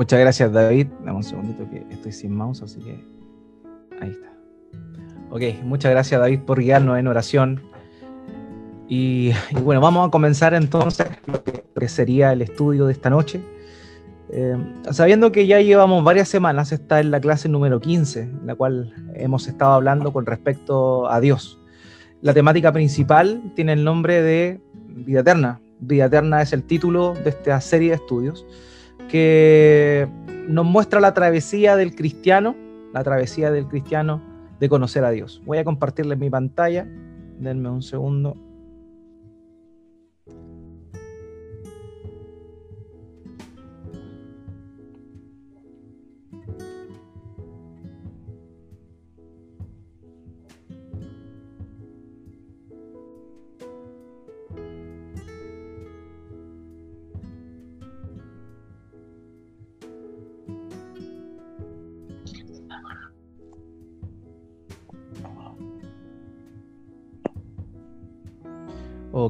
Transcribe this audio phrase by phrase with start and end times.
[0.00, 0.86] Muchas gracias, David.
[1.04, 3.04] Dame un segundito que estoy sin mouse, así que
[4.00, 4.32] ahí está.
[5.28, 7.60] Ok, muchas gracias, David, por guiarnos en oración.
[8.88, 9.32] Y,
[9.62, 13.42] bueno, vamos a comenzar entonces lo que, sería el estudio de esta noche.
[14.30, 14.56] Eh,
[14.90, 18.94] sabiendo que ya llevamos varias semanas, está en la clase número 15, en la cual
[19.16, 21.60] hemos estado hablando con respecto a Dios.
[22.22, 25.60] La temática principal tiene el nombre de Vida Eterna.
[25.78, 28.46] Vida Eterna es el título de esta serie de estudios
[29.10, 30.08] que
[30.48, 32.56] nos muestra la travesía del cristiano,
[32.92, 34.22] la travesía del cristiano
[34.58, 35.42] de conocer a Dios.
[35.44, 36.86] Voy a compartirles mi pantalla.
[37.38, 38.36] Denme un segundo.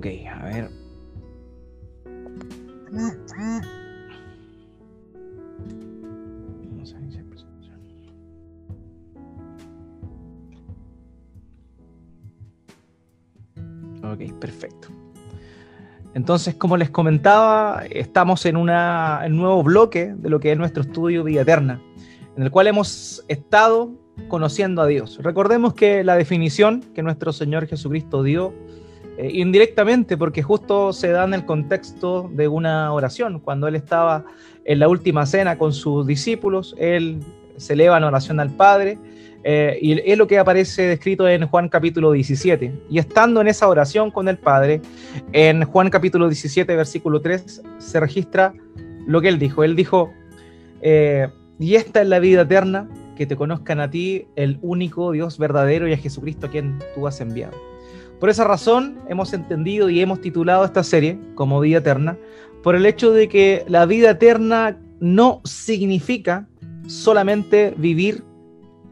[0.01, 0.71] Ok, a ver.
[14.03, 14.89] Ok, perfecto.
[16.15, 20.83] Entonces, como les comentaba, estamos en, una, un nuevo bloque de lo que es nuestro
[20.83, 21.79] estudio Vida Eterna,
[22.39, 23.91] en el cual hemos estado
[24.29, 25.19] conociendo a Dios.
[25.23, 28.55] Recordemos que la definición que nuestro Señor Jesucristo dio
[29.21, 33.39] eh, indirectamente, porque justo se da en el contexto de una oración.
[33.39, 34.25] Cuando él estaba
[34.65, 37.21] en la última cena con sus discípulos, él
[37.59, 38.99] se eleva en oración al Padre,
[39.45, 42.73] eh, y es lo que aparece descrito en Juan capítulo 17.
[42.89, 44.81] Y estando en esa oración con el Padre,
[45.33, 48.55] en Juan capítulo 17, versículo 3, se registra
[49.07, 49.65] lo que él dijo.
[49.65, 50.11] Él dijo,
[50.81, 52.89] eh, y esta es la vida eterna,
[53.19, 57.07] que te conozcan a ti, el único Dios verdadero, y a Jesucristo a quien tú
[57.07, 57.70] has enviado.
[58.21, 62.19] Por esa razón hemos entendido y hemos titulado esta serie como Vida Eterna,
[62.63, 66.47] por el hecho de que la vida eterna no significa
[66.87, 68.23] solamente vivir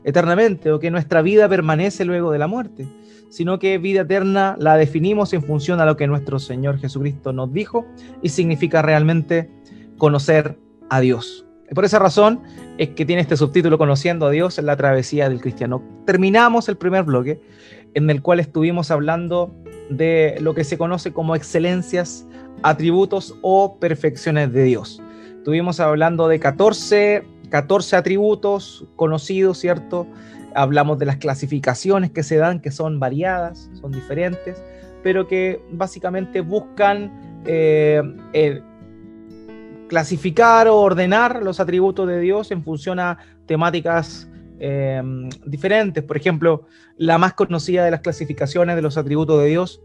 [0.04, 2.88] eternamente o que nuestra vida permanece luego de la muerte,
[3.28, 7.52] sino que vida eterna la definimos en función a lo que nuestro Señor Jesucristo nos
[7.52, 7.84] dijo
[8.22, 9.50] y significa realmente
[9.98, 10.58] conocer
[10.88, 11.44] a Dios.
[11.74, 12.40] Por esa razón
[12.78, 15.82] es que tiene este subtítulo Conociendo a Dios en la travesía del cristiano.
[16.06, 17.42] Terminamos el primer bloque
[17.94, 19.54] en el cual estuvimos hablando
[19.90, 22.26] de lo que se conoce como excelencias,
[22.62, 25.02] atributos o perfecciones de Dios.
[25.36, 30.06] Estuvimos hablando de 14, 14 atributos conocidos, ¿cierto?
[30.54, 34.62] Hablamos de las clasificaciones que se dan, que son variadas, son diferentes,
[35.02, 38.02] pero que básicamente buscan eh,
[39.88, 44.28] clasificar o ordenar los atributos de Dios en función a temáticas
[44.60, 46.02] Em, diferentes.
[46.02, 49.82] Por ejemplo, la más conocida de las clasificaciones de los atributos de Dios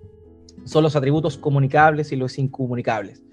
[0.66, 3.24] son los atributos comunicables y los incomunicables.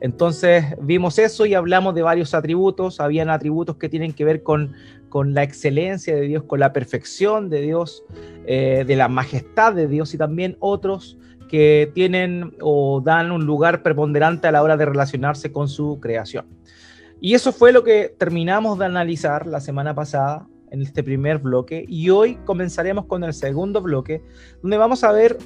[0.00, 3.00] Entonces vimos eso y hablamos de varios atributos.
[3.00, 4.72] Habían atributos que tienen que ver con,
[5.08, 8.04] con la excelencia de Dios, con la perfección de Dios,
[8.46, 11.18] eh, de la majestad de Dios y también otros
[11.48, 16.46] que tienen o dan un lugar preponderante a la hora de relacionarse con su creación.
[17.20, 21.84] Y eso fue lo que terminamos de analizar la semana pasada en este primer bloque
[21.88, 24.22] y hoy comenzaremos con el segundo bloque,
[24.62, 25.38] donde vamos a ver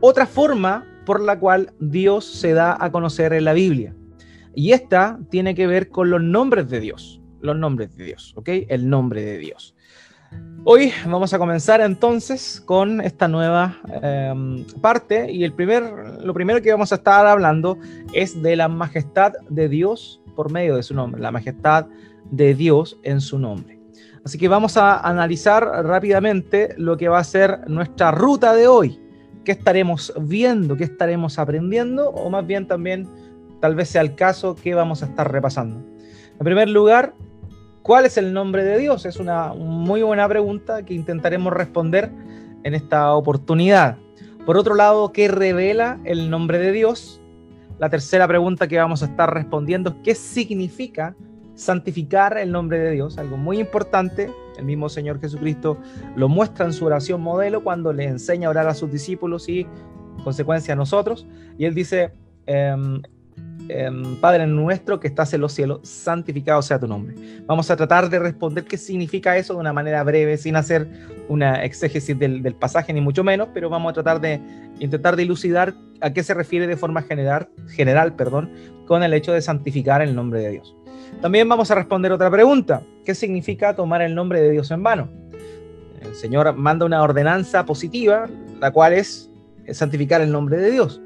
[0.00, 3.94] otra forma por la cual Dios se da a conocer en la Biblia.
[4.54, 8.48] Y esta tiene que ver con los nombres de Dios, los nombres de Dios, ¿ok?
[8.68, 9.74] El nombre de Dios.
[10.64, 15.84] Hoy vamos a comenzar entonces con esta nueva em, parte y el primer,
[16.24, 17.78] lo primero que vamos a estar hablando
[18.12, 21.86] es de la majestad de Dios por medio de su nombre, la majestad
[22.30, 23.75] de Dios en su nombre.
[24.26, 29.00] Así que vamos a analizar rápidamente lo que va a ser nuestra ruta de hoy.
[29.44, 30.76] ¿Qué estaremos viendo?
[30.76, 32.10] ¿Qué estaremos aprendiendo?
[32.10, 33.08] O más bien también,
[33.60, 35.76] tal vez sea el caso, ¿qué vamos a estar repasando?
[35.76, 37.14] En primer lugar,
[37.82, 39.06] ¿cuál es el nombre de Dios?
[39.06, 42.10] Es una muy buena pregunta que intentaremos responder
[42.64, 43.96] en esta oportunidad.
[44.44, 47.20] Por otro lado, ¿qué revela el nombre de Dios?
[47.78, 51.14] La tercera pregunta que vamos a estar respondiendo es ¿qué significa
[51.56, 54.30] santificar el nombre de Dios, algo muy importante.
[54.56, 55.78] El mismo Señor Jesucristo
[56.14, 59.60] lo muestra en su oración modelo cuando le enseña a orar a sus discípulos y,
[59.60, 61.26] en consecuencia, a nosotros.
[61.58, 62.12] Y él dice,
[62.46, 63.02] em,
[63.68, 67.14] em, Padre nuestro que estás en los cielos, santificado sea tu nombre.
[67.46, 70.88] Vamos a tratar de responder qué significa eso de una manera breve, sin hacer
[71.28, 74.40] una exégesis del, del pasaje, ni mucho menos, pero vamos a tratar de
[74.78, 78.50] intentar dilucidar a qué se refiere de forma general, general perdón,
[78.86, 80.76] con el hecho de santificar el nombre de Dios.
[81.20, 82.82] También vamos a responder otra pregunta.
[83.04, 85.08] ¿Qué significa tomar el nombre de Dios en vano?
[86.02, 88.26] El Señor manda una ordenanza positiva,
[88.60, 89.30] la cual es
[89.72, 91.00] santificar el nombre de Dios.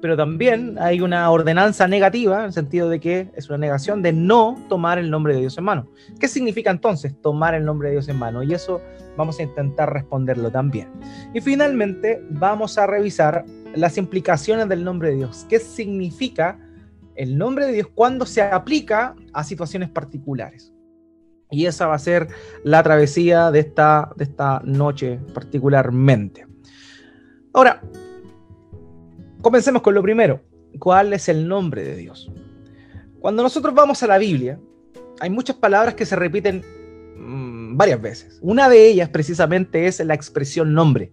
[0.00, 4.12] Pero también hay una ordenanza negativa, en el sentido de que es una negación de
[4.12, 5.88] no tomar el nombre de Dios en vano.
[6.20, 8.42] ¿Qué significa entonces tomar el nombre de Dios en vano?
[8.42, 8.80] Y eso
[9.16, 10.88] vamos a intentar responderlo también.
[11.34, 15.44] Y finalmente vamos a revisar las implicaciones del nombre de Dios.
[15.48, 16.58] ¿Qué significa
[17.16, 20.72] el nombre de Dios cuando se aplica a situaciones particulares?
[21.50, 22.28] Y esa va a ser
[22.64, 26.46] la travesía de esta, de esta noche particularmente.
[27.52, 27.80] Ahora,
[29.40, 30.40] comencemos con lo primero.
[30.78, 32.30] ¿Cuál es el nombre de Dios?
[33.20, 34.58] Cuando nosotros vamos a la Biblia,
[35.20, 36.62] hay muchas palabras que se repiten
[37.16, 38.38] mmm, varias veces.
[38.42, 41.12] Una de ellas precisamente es la expresión nombre.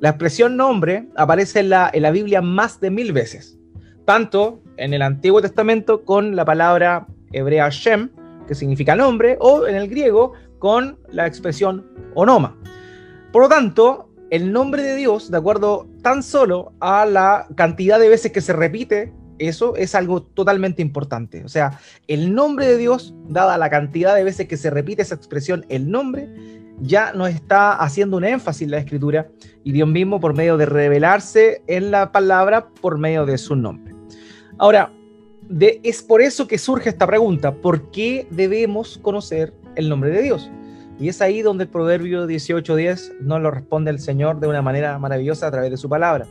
[0.00, 3.58] La expresión nombre aparece en la Biblia más de mil veces,
[4.04, 8.10] tanto en el Antiguo Testamento con la palabra hebrea Shem,
[8.46, 12.56] que significa nombre, o en el griego con la expresión onoma.
[13.32, 18.08] Por lo tanto, el nombre de Dios, de acuerdo tan solo a la cantidad de
[18.08, 21.44] veces que se repite, eso es algo totalmente importante.
[21.44, 25.14] O sea, el nombre de Dios, dada la cantidad de veces que se repite esa
[25.14, 26.28] expresión, el nombre,
[26.80, 29.28] ya nos está haciendo un énfasis en la escritura
[29.62, 33.93] y Dios mismo por medio de revelarse en la palabra por medio de su nombre.
[34.58, 34.92] Ahora,
[35.48, 40.22] de, es por eso que surge esta pregunta, ¿por qué debemos conocer el nombre de
[40.22, 40.50] Dios?
[40.98, 44.98] Y es ahí donde el proverbio 18.10 nos lo responde el Señor de una manera
[44.98, 46.26] maravillosa a través de su palabra.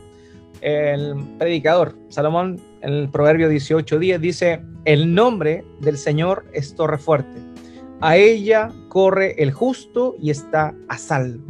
[0.62, 7.54] El predicador Salomón en el proverbio 18.10 dice, el nombre del Señor es torre fuerte
[8.04, 11.42] a ella corre el justo y está a salvo.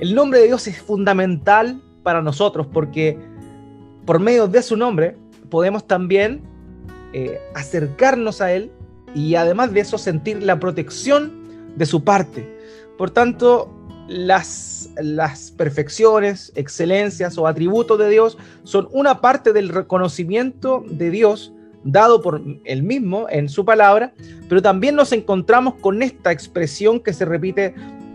[0.00, 3.16] El nombre de Dios es fundamental para nosotros porque
[4.04, 5.16] por medio de su nombre
[5.50, 6.42] podemos también
[7.12, 8.70] eh, acercarnos a Él
[9.14, 11.32] y además de eso sentir la protección
[11.76, 12.58] de su parte.
[12.96, 13.72] Por tanto,
[14.08, 21.52] las, las perfecciones, excelencias o atributos de Dios son una parte del reconocimiento de Dios
[21.84, 24.12] dado por él mismo en su palabra,
[24.48, 27.74] pero también nos encontramos con esta expresión que se repite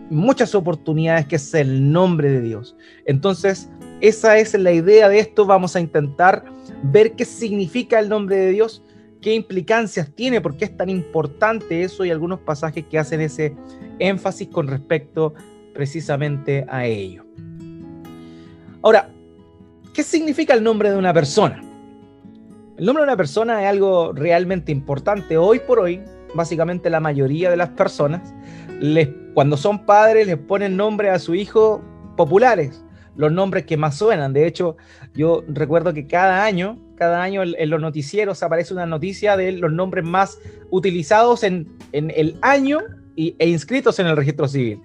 [0.09, 2.75] muchas oportunidades, que es el nombre de Dios.
[3.05, 3.69] Entonces,
[4.03, 5.45] esa es la idea de esto.
[5.45, 6.43] Vamos a intentar
[6.83, 8.83] ver qué significa el nombre de Dios,
[9.21, 13.55] qué implicancias tiene, por qué es tan importante eso y algunos pasajes que hacen ese
[13.99, 15.33] énfasis con respecto
[15.73, 17.23] precisamente a ello.
[18.81, 19.09] Ahora,
[19.93, 21.63] ¿qué significa el nombre de una persona?
[22.77, 25.37] El nombre de una persona es algo realmente importante.
[25.37, 26.01] Hoy por hoy,
[26.35, 28.33] básicamente la mayoría de las personas,
[28.81, 31.81] les, cuando son padres, les ponen nombre a su hijo
[32.17, 32.83] populares,
[33.15, 34.33] los nombres que más suenan.
[34.33, 34.77] De hecho,
[35.13, 39.71] yo recuerdo que cada año, cada año en, los noticieros aparece una noticia de los
[39.71, 40.39] nombres más
[40.69, 42.79] utilizados en, en el año
[43.15, 44.81] y, e inscritos en el registro civil,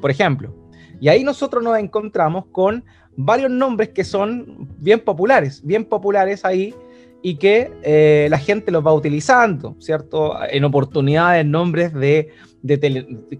[0.00, 0.54] por ejemplo.
[1.00, 2.84] Y ahí nosotros nos encontramos con
[3.16, 6.74] varios nombres que son bien populares, bien populares ahí
[7.22, 10.36] y que eh, la gente los va utilizando, ¿cierto?
[10.50, 12.32] En oportunidades, nombres de,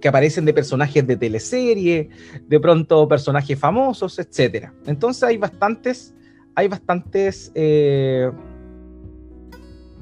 [0.01, 2.09] que aparecen de personajes de teleserie,
[2.47, 4.69] de pronto personajes famosos, etc.
[4.87, 6.15] Entonces hay bastantes,
[6.55, 8.31] hay bastantes, eh,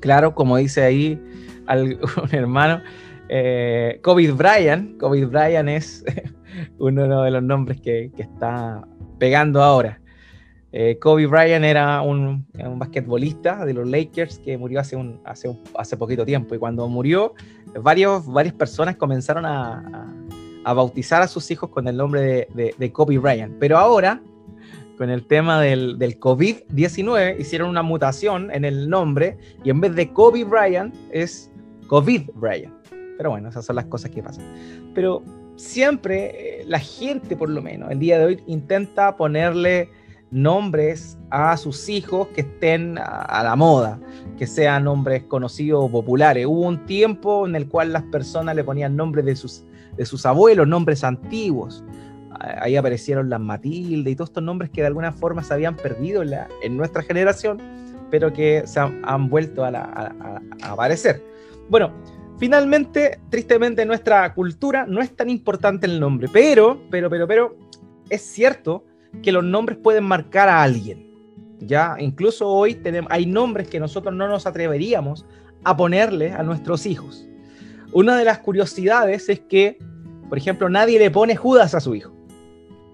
[0.00, 1.18] claro, como dice ahí
[2.22, 2.82] un hermano,
[3.30, 6.04] eh, COVID Brian, COVID Brian es
[6.78, 8.86] uno de los nombres que está
[9.18, 9.99] pegando ahora.
[10.72, 15.56] Eh, Kobe Bryant era un, un, basquetbolista de los Lakers que murió hace, un, hace,
[15.76, 17.34] hace poquito tiempo y cuando murió
[17.82, 20.14] varios, varias personas comenzaron a,
[20.64, 23.56] a, bautizar a sus hijos con el nombre de, de, de Kobe Bryant.
[23.58, 24.22] Pero ahora,
[24.96, 29.96] con el tema del, del COVID-19, hicieron una mutación en el nombre y en vez
[29.96, 31.50] de Kobe Bryant es
[31.88, 32.74] COVID Bryant.
[33.16, 34.44] Pero bueno, esas son las cosas que pasan.
[34.94, 35.22] Pero
[35.56, 39.90] siempre eh, la gente, por lo menos, el día de hoy intenta ponerle
[40.30, 44.00] nombres a sus hijos que estén a, la moda,
[44.38, 46.46] que sean nombres conocidos o populares.
[46.46, 49.64] Hubo un tiempo en el cual las personas le ponían nombres de sus,
[49.96, 51.84] de sus abuelos, nombres antiguos.
[52.40, 56.22] Ahí aparecieron las Matilde y todos estos nombres que de alguna forma se habían perdido
[56.22, 57.60] en, nuestra generación,
[58.10, 60.12] pero que se han, vuelto a,
[60.62, 61.22] aparecer.
[61.68, 61.92] Bueno,
[62.38, 67.56] finalmente, tristemente, en nuestra cultura no es tan importante el nombre, pero, pero, pero, pero,
[68.08, 68.84] es cierto
[69.22, 71.08] que los nombres pueden marcar a alguien.
[71.60, 75.26] Ya, incluso hoy tenemos, hay nombres que nosotros no nos atreveríamos
[75.64, 77.26] a ponerle a nuestros hijos.
[77.92, 79.78] Una de las curiosidades es que,
[80.28, 82.12] por ejemplo, nadie le pone Judas a su hijo.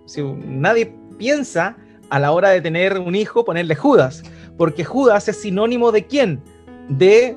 [0.06, 1.76] Si nadie piensa
[2.10, 4.22] a la hora de tener un hijo ponerle Judas,
[4.56, 6.40] porque Judas es sinónimo de quién?
[6.88, 7.36] De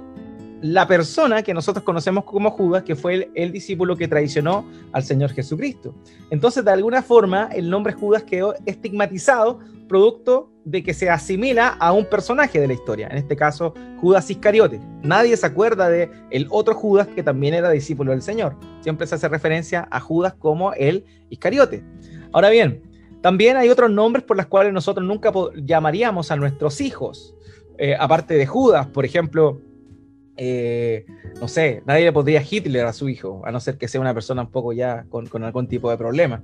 [0.61, 5.31] la persona que nosotros conocemos como Judas, que fue el, discípulo que traicionó al Señor
[5.31, 5.95] Jesucristo.
[6.29, 11.93] Entonces, de alguna forma, el nombre Judas quedó estigmatizado, producto de que se asimila a
[11.93, 14.79] un personaje de la historia, en este caso Judas Iscariote.
[15.01, 18.55] Nadie se acuerda de el otro Judas que también era discípulo del Señor.
[18.81, 21.83] Siempre se hace referencia a Judas como el Iscariote.
[22.31, 22.83] Ahora bien,
[23.21, 27.35] también hay otros nombres por los cuales nosotros nunca llamaríamos a nuestros hijos,
[27.77, 29.59] eh, aparte de Judas, por ejemplo,
[30.41, 31.05] eh,
[31.41, 34.13] no sé, nadie le podría Hitler a su hijo, a no ser que sea una
[34.13, 36.41] persona un poco ya con, algún tipo de problema.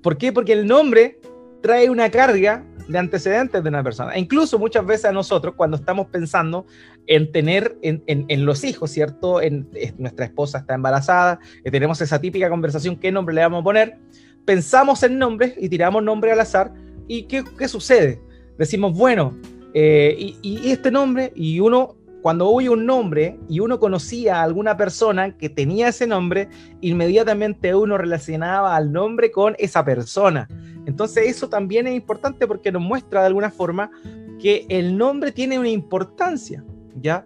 [0.00, 0.32] ¿Por qué?
[0.32, 1.18] Porque el nombre
[1.60, 4.14] trae una carga de antecedentes de una persona.
[4.14, 6.66] E incluso muchas veces a nosotros, cuando estamos pensando
[7.08, 9.40] en tener en, los hijos, ¿cierto?
[9.42, 9.68] En,
[9.98, 13.98] nuestra esposa está embarazada, y tenemos esa típica conversación, ¿qué nombre le vamos a poner?
[14.44, 16.72] Pensamos en nombres y tiramos nombre al azar.
[17.08, 18.20] ¿Y qué, sucede?
[18.56, 19.36] Decimos, bueno,
[19.74, 24.76] eh, y, este nombre, y uno cuando oye un nombre y uno conocía a alguna
[24.76, 26.48] persona que tenía ese nombre,
[26.80, 30.48] inmediatamente uno relacionaba al nombre con esa persona.
[30.86, 33.92] Entonces eso también es importante porque nos muestra de alguna forma
[34.40, 36.64] que el nombre tiene una importancia,
[37.00, 37.24] ¿ya?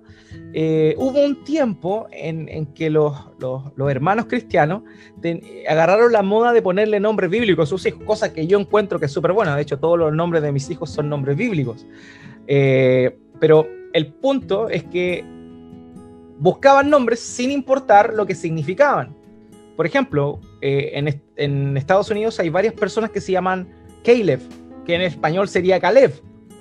[0.53, 3.15] Eh, hubo un tiempo en, que los,
[3.89, 4.83] hermanos cristianos
[5.67, 9.07] agarraron la moda de ponerle nombres bíblicos a sus hijos, cosa que yo encuentro que
[9.07, 9.57] es súper buena.
[9.57, 11.87] De hecho, todos los nombres de mis hijos son nombres bíblicos.
[12.47, 15.25] Eh, pero el punto es que
[16.39, 19.15] buscaban nombres sin importar lo que significaban.
[19.77, 23.69] Por ejemplo, eh, en, Estados Unidos hay varias personas que se llaman
[24.05, 24.41] Caleb,
[24.85, 26.13] que en español sería Caleb,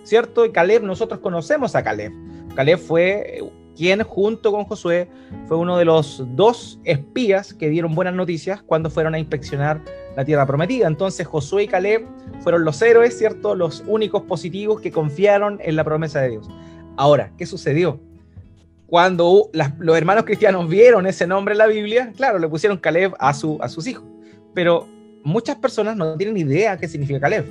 [0.03, 0.45] ¿cierto?
[0.45, 2.13] Y Caleb, nosotros conocemos a Caleb.
[2.55, 3.41] Caleb fue
[3.75, 5.07] quien junto con Josué
[5.47, 9.81] fue uno de los dos espías que dieron buenas noticias cuando fueron a inspeccionar
[10.17, 10.87] la tierra prometida.
[10.87, 12.05] Entonces Josué y Caleb
[12.41, 13.55] fueron los héroes, ¿cierto?
[13.55, 16.49] Los únicos positivos que confiaron en la promesa de Dios.
[16.99, 17.97] Ahora, ¿qué sucedió?
[18.85, 23.33] Cuando los hermanos cristianos vieron ese nombre en la Biblia, claro, le pusieron Caleb a,
[23.33, 24.03] su, a sus hijos.
[24.53, 24.85] Pero
[25.23, 27.45] muchas personas no tienen idea qué significa Caleb.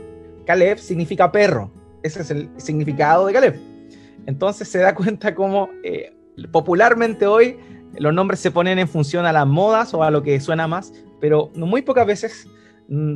[0.45, 1.71] Caleb significa perro.
[2.03, 3.59] Ese es el significado de Caleb.
[4.27, 6.15] Entonces se da cuenta cómo eh,
[6.53, 7.57] popularmente hoy
[7.97, 10.93] los nombres se ponen en función a las modas o a lo que suena más,
[11.23, 12.47] pero muy pocas veces
[12.89, 13.15] mm,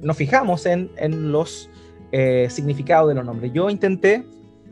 [0.00, 0.88] nos fijamos en,
[1.30, 1.68] los
[2.12, 3.52] eh, significados de los nombres.
[3.52, 4.24] Yo intenté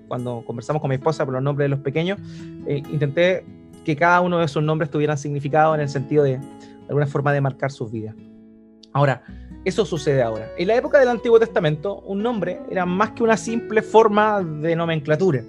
[0.08, 2.18] cuando conversamos con mi esposa por los nombres de los pequeños,
[2.66, 3.44] eh, intenté
[3.84, 7.32] que cada uno de esos nombres tuvieran significado en el sentido de, de alguna forma
[7.32, 8.14] de marcar sus vidas.
[8.92, 9.22] Ahora,
[9.64, 10.48] eso sucede ahora.
[10.56, 14.76] En la época del Antiguo Testamento, un nombre era más que una simple forma de
[14.76, 15.42] nomenclatura.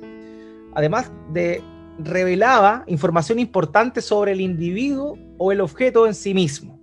[0.73, 1.61] Además de
[1.99, 6.79] revelaba información importante sobre el individuo o el objeto en sí mismo.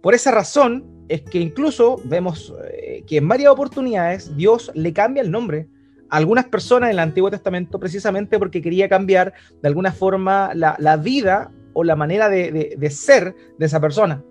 [0.00, 5.22] Por esa razón es que incluso vemos eh, que en varias oportunidades Dios le cambia
[5.22, 5.68] el nombre
[6.10, 9.32] algunas personas en el Antiguo Testamento precisamente porque quería cambiar
[9.62, 14.22] de alguna forma la, vida o la manera de, ser de esa persona.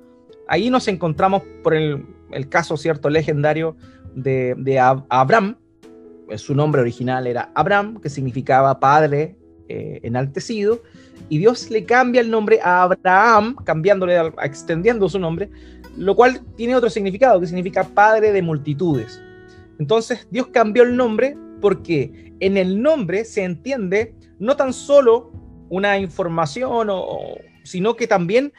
[0.48, 2.06] Ahí nos encontramos por el,
[2.50, 3.76] caso cierto legendario
[4.14, 4.80] de,
[5.10, 5.58] Abraham.
[6.38, 10.82] Su nombre original era Abraham, que significaba padre eh, enaltecido,
[11.30, 15.50] y Dios le cambia el nombre a Abraham, cambiándole, extendiendo su nombre,
[15.98, 19.22] lo cual tiene otro significado, que significa padre de multitudes.
[19.80, 25.32] Entonces Dios cambió el nombre porque en el nombre se entiende no tan solo
[25.70, 26.90] una información,
[27.64, 28.54] sino que también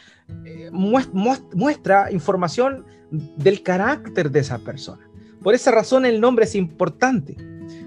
[0.44, 5.08] eh, muestra información del carácter de esa persona.
[5.40, 7.36] Por esa razón el nombre es importante.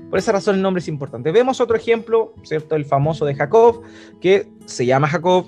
[0.09, 1.33] Por esa razón el nombre es importante.
[1.33, 2.77] Vemos otro ejemplo, ¿cierto?
[2.77, 3.81] El famoso de Jacob,
[4.21, 5.47] que se llama Jacob,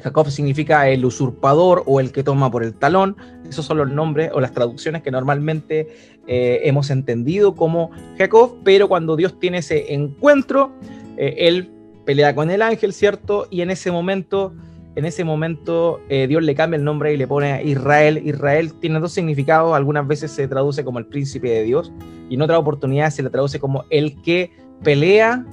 [0.00, 3.16] Jacob significa el usurpador o el que toma por el talón.
[3.48, 5.88] Esos son los nombres o las traducciones que normalmente
[6.26, 10.72] eh, hemos entendido como Jacob, pero cuando Dios tiene ese encuentro,
[11.16, 11.70] eh, él
[12.04, 13.46] pelea con el ángel, ¿cierto?
[13.50, 14.54] Y en ese momento,
[14.96, 18.22] en ese momento eh, Dios le cambia el nombre y le pone Israel.
[18.24, 21.92] Israel tiene dos significados, algunas veces se traduce como el príncipe de Dios
[22.28, 24.52] y en otra oportunidad se le traduce como el que
[24.82, 25.44] pelea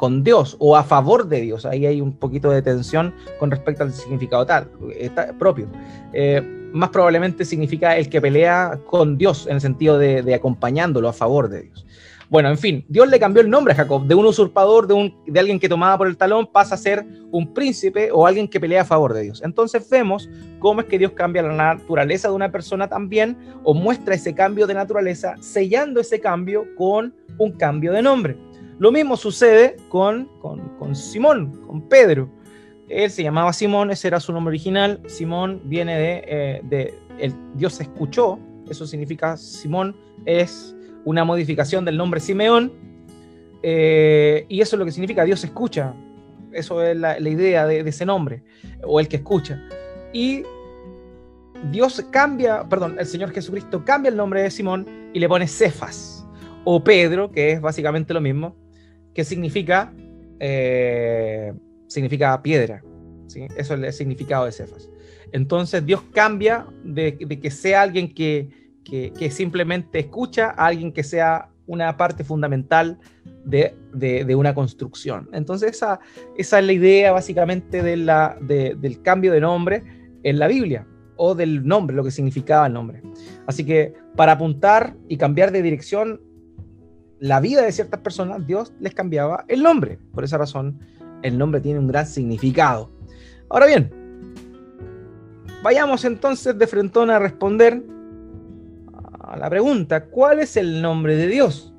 [0.00, 1.66] con Dios o a favor de Dios.
[1.66, 4.70] Ahí hay un poquito de tensión con respecto al significado tal,
[5.38, 5.68] propio.
[6.14, 6.40] Eh,
[6.72, 11.50] más probablemente significa el que pelea con Dios en el sentido de, acompañándolo a favor
[11.50, 11.86] de Dios.
[12.30, 14.06] Bueno, en fin, Dios le cambió el nombre a Jacob.
[14.06, 17.04] De un usurpador, de, un, de alguien que tomaba por el talón, pasa a ser
[17.30, 19.42] un príncipe o alguien que pelea a favor de Dios.
[19.44, 20.30] Entonces vemos
[20.60, 24.66] cómo es que Dios cambia la naturaleza de una persona también o muestra ese cambio
[24.66, 28.38] de naturaleza, sellando ese cambio con un cambio de nombre.
[28.80, 32.30] Lo mismo sucede con, con, Simón, con Pedro.
[32.88, 35.02] Él se llamaba Simón, ese era su nombre original.
[35.06, 38.38] Simón viene de, eh, de el Dios escuchó,
[38.70, 39.94] eso significa Simón
[40.24, 42.72] es una modificación del nombre Simeón,
[43.62, 45.94] eh, y eso es lo que significa Dios escucha.
[46.50, 48.42] Eso es la, idea de, ese nombre,
[48.82, 49.62] o el que escucha.
[50.14, 50.42] Y
[51.70, 56.26] Dios cambia, perdón, el Señor Jesucristo cambia el nombre de Simón y le pone Cefas,
[56.64, 58.56] o Pedro, que es básicamente lo mismo,
[59.14, 59.92] que significa,
[60.38, 61.52] eh,
[61.86, 62.82] significa piedra.
[63.26, 63.46] ¿sí?
[63.56, 64.88] Eso es el significado de Cefas.
[65.32, 68.48] Entonces Dios cambia de, que sea alguien que,
[68.84, 72.98] que, simplemente escucha a alguien que sea una parte fundamental
[73.44, 75.28] de, de, una construcción.
[75.32, 76.00] Entonces esa,
[76.36, 79.84] esa, es la idea básicamente de la, del cambio de nombre
[80.24, 80.86] en la Biblia
[81.16, 83.02] o del nombre, lo que significaba el nombre.
[83.46, 86.20] Así que para apuntar y cambiar de dirección
[87.20, 89.98] la vida de ciertas personas, Dios les cambiaba el nombre.
[90.12, 90.80] Por esa razón,
[91.22, 92.90] el nombre tiene un gran significado.
[93.50, 93.90] Ahora bien,
[95.62, 97.82] vayamos entonces de frentón a responder
[99.20, 101.72] a la pregunta, ¿cuál es el nombre de Dios?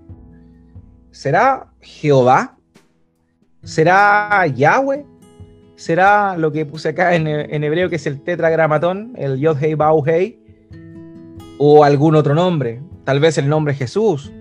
[1.10, 2.58] ¿Será Jehová?
[3.64, 5.06] ¿Será Yahweh?
[5.76, 10.04] ¿Será lo que puse acá en, hebreo que es el tetragramatón, el Yod Hei Bau
[10.06, 10.40] Hei?
[11.58, 12.82] ¿O algún otro nombre?
[13.04, 14.32] Tal vez el nombre Jesús.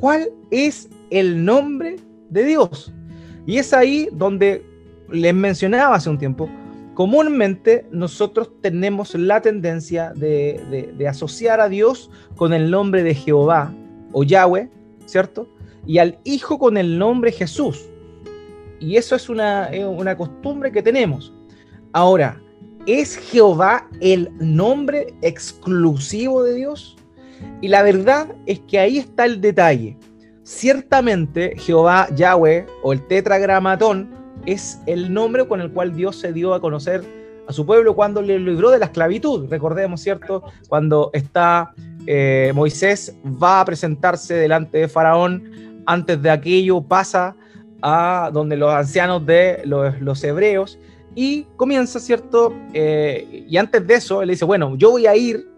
[0.00, 1.96] ¿Cuál es el nombre
[2.30, 2.90] de Dios?
[3.46, 4.64] Y es ahí donde
[5.10, 6.48] les mencionaba hace un tiempo,
[6.94, 13.74] comúnmente nosotros tenemos la tendencia de, asociar a Dios con el nombre de Jehová
[14.12, 14.70] o Yahweh,
[15.04, 15.46] ¿cierto?
[15.86, 17.86] Y al Hijo con el nombre Jesús.
[18.78, 21.34] Y eso es una, una costumbre que tenemos.
[21.92, 22.40] Ahora,
[22.86, 26.96] ¿es Jehová el nombre exclusivo de Dios?
[27.60, 29.96] Y la verdad es que ahí está el detalle.
[30.42, 34.10] Ciertamente Jehová, Yahweh o el tetragramatón
[34.46, 37.04] es el nombre con el cual Dios se dio a conocer
[37.46, 39.48] a su pueblo cuando le libró de la esclavitud.
[39.50, 40.44] Recordemos, ¿cierto?
[40.68, 41.74] Cuando está
[42.06, 45.82] eh, Moisés, va a presentarse delante de Faraón.
[45.86, 47.36] Antes de aquello pasa
[47.82, 50.78] a donde los ancianos de los, hebreos
[51.14, 52.54] y comienza, ¿cierto?
[52.72, 55.49] Eh, y antes de eso, él dice, bueno, yo voy a ir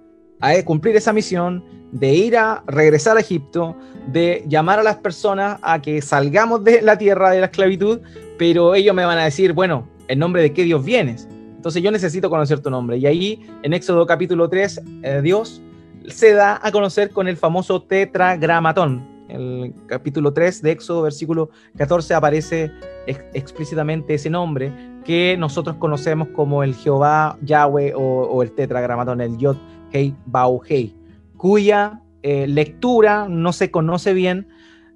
[0.42, 3.76] a cumplir esa misión de ir a regresar a Egipto,
[4.08, 8.00] de llamar a las personas a que salgamos de la tierra de la esclavitud,
[8.38, 11.28] pero ellos me van a decir, bueno, ¿en nombre de qué Dios vienes?
[11.56, 12.96] Entonces yo necesito conocer tu nombre.
[12.98, 15.62] Y ahí en Éxodo capítulo 3, eh, Dios
[16.08, 19.06] se da a conocer con el famoso tetragramatón.
[19.28, 22.72] El capítulo 3 de Éxodo, versículo 14, aparece
[23.06, 24.72] explícitamente ese nombre
[25.04, 29.56] que nosotros conocemos como el Jehová Yahweh o, el tetragramatón, el Yod
[29.92, 30.94] Hei Bau Hei,
[31.36, 34.46] cuya eh, lectura no se conoce bien,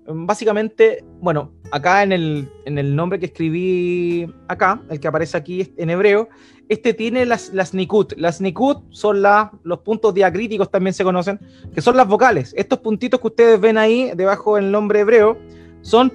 [0.08, 5.72] básicamente, bueno, acá en el, en el, nombre que escribí acá, el que aparece aquí
[5.76, 6.28] en hebreo,
[6.68, 8.12] este tiene las, las nikut.
[8.16, 9.22] Las nikut son
[9.62, 11.40] los puntos diacríticos, también se conocen,
[11.74, 12.54] que son las vocales.
[12.56, 15.38] Estos puntitos que ustedes ven ahí debajo del nombre hebreo
[15.82, 16.12] son,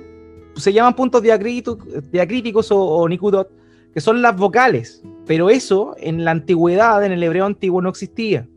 [0.56, 3.50] se llaman puntos diacríticos, o, o nikutot,
[3.94, 5.02] que son las vocales.
[5.26, 8.48] Pero eso en la antigüedad, en el hebreo antiguo, no existía.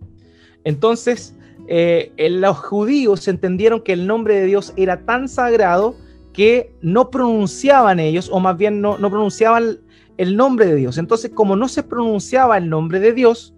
[0.65, 1.35] Entonces,
[1.69, 5.95] eh, los judíos entendieron que el nombre de Dios era tan sagrado
[6.33, 9.79] que no pronunciaban ellos, o más bien no, pronunciaban
[10.19, 10.99] el nombre de Dios.
[10.99, 13.55] Entonces, como no se pronunciaba el nombre de Dios,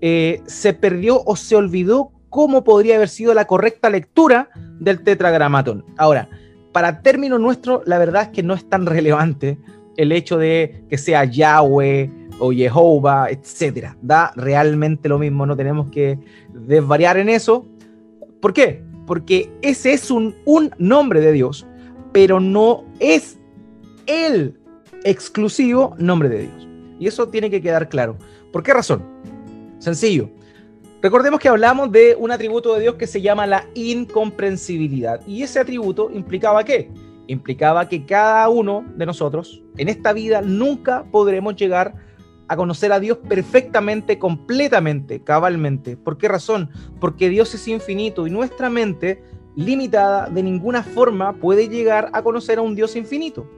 [0.00, 5.84] eh, se perdió o se olvidó cómo podría haber sido la correcta lectura del tetragramatón.
[5.96, 6.28] Ahora,
[6.72, 9.58] para término nuestro, la verdad es que no es tan relevante
[9.96, 13.96] el hecho de que sea Yahweh, o Jehová, etcétera.
[14.02, 16.18] Da realmente lo mismo, no tenemos que
[16.52, 17.66] desvariar en eso.
[18.40, 18.82] ¿Por qué?
[19.06, 20.34] Porque ese es un,
[20.78, 21.66] nombre de Dios,
[22.12, 23.38] pero no es
[24.06, 24.58] el
[25.04, 26.68] exclusivo nombre de Dios.
[26.98, 28.16] Y eso tiene que quedar claro.
[28.52, 29.02] ¿Por qué razón?
[29.78, 30.30] Sencillo.
[31.02, 35.20] Recordemos que hablamos de un atributo de Dios que se llama la incomprensibilidad.
[35.26, 36.90] Y ese atributo implicaba qué?
[37.26, 41.94] Implicaba que cada uno de nosotros en esta vida nunca podremos llegar
[42.48, 45.96] a conocer a Dios perfectamente, completamente, cabalmente.
[45.96, 46.70] ¿Por qué razón?
[47.00, 49.22] Porque Dios es infinito y nuestra mente,
[49.56, 53.48] limitada, de ninguna forma puede llegar a conocer a un Dios infinito.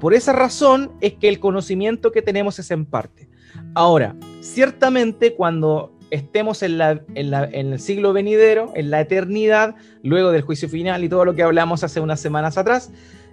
[0.00, 3.28] Por esa razón es que el conocimiento que tenemos es en parte.
[3.74, 10.42] Ahora, ciertamente cuando estemos en, la, en, el siglo venidero, en la eternidad, luego del
[10.42, 12.90] juicio final y todo lo que hablamos hace unas semanas atrás,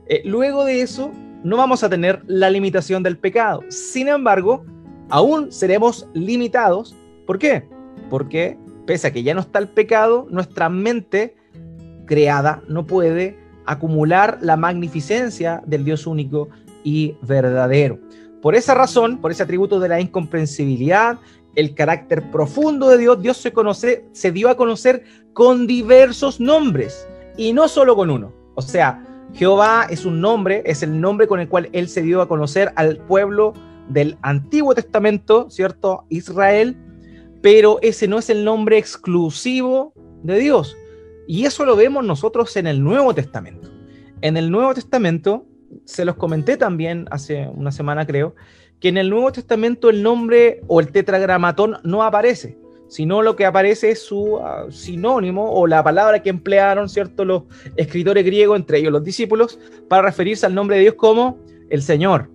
[0.07, 1.11] eh, luego de eso
[1.43, 3.63] no vamos a tener la limitación del pecado.
[3.69, 4.65] Sin embargo,
[5.09, 6.95] aún seremos limitados.
[7.25, 7.67] ¿Por qué?
[8.09, 11.35] Porque pese a que ya no está el pecado, nuestra mente
[12.05, 16.49] creada no puede acumular la magnificencia del Dios único
[16.83, 17.99] y verdadero.
[18.41, 21.17] Por esa razón, por ese atributo de la incomprensibilidad,
[21.55, 27.07] el carácter profundo de Dios, Dios se, conoce, se dio a conocer con diversos nombres
[27.37, 28.33] y no solo con uno.
[28.53, 32.21] O sea, Jehová es un nombre, es el nombre con el cual Él se dio
[32.21, 33.53] a conocer al pueblo
[33.89, 36.05] del Antiguo Testamento, ¿cierto?
[36.09, 36.75] Israel,
[37.41, 39.93] pero ese no es el nombre exclusivo
[40.23, 40.75] de Dios.
[41.27, 43.69] Y eso lo vemos nosotros en el Nuevo Testamento.
[44.21, 45.45] En el Nuevo Testamento,
[45.85, 48.35] se los comenté también hace una semana creo,
[48.79, 53.45] que en el Nuevo Testamento el nombre o el tetragramatón no aparece, sino lo que
[53.45, 57.43] aparece es su ah, sinónimo o la palabra que emplearon, ¿cierto?, los
[57.75, 62.29] escritores griegos, entre ellos los discípulos, para referirse al nombre de Dios como el Señor.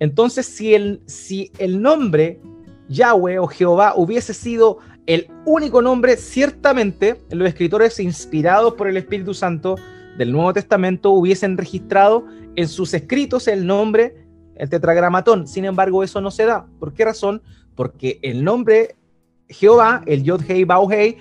[0.00, 2.40] Entonces, si el, nombre
[2.88, 9.34] Yahweh o Jehová hubiese sido el único nombre, ciertamente los escritores inspirados por el Espíritu
[9.34, 9.76] Santo
[10.16, 12.24] del Nuevo Testamento hubiesen registrado
[12.56, 14.16] en sus escritos el nombre,
[14.56, 15.46] el tetragramatón.
[15.46, 16.66] Sin embargo, eso no se da.
[16.78, 17.42] ¿Por qué razón?
[17.74, 18.96] Porque el nombre
[19.48, 21.18] Jehová, el Yod Hei Bau Hei,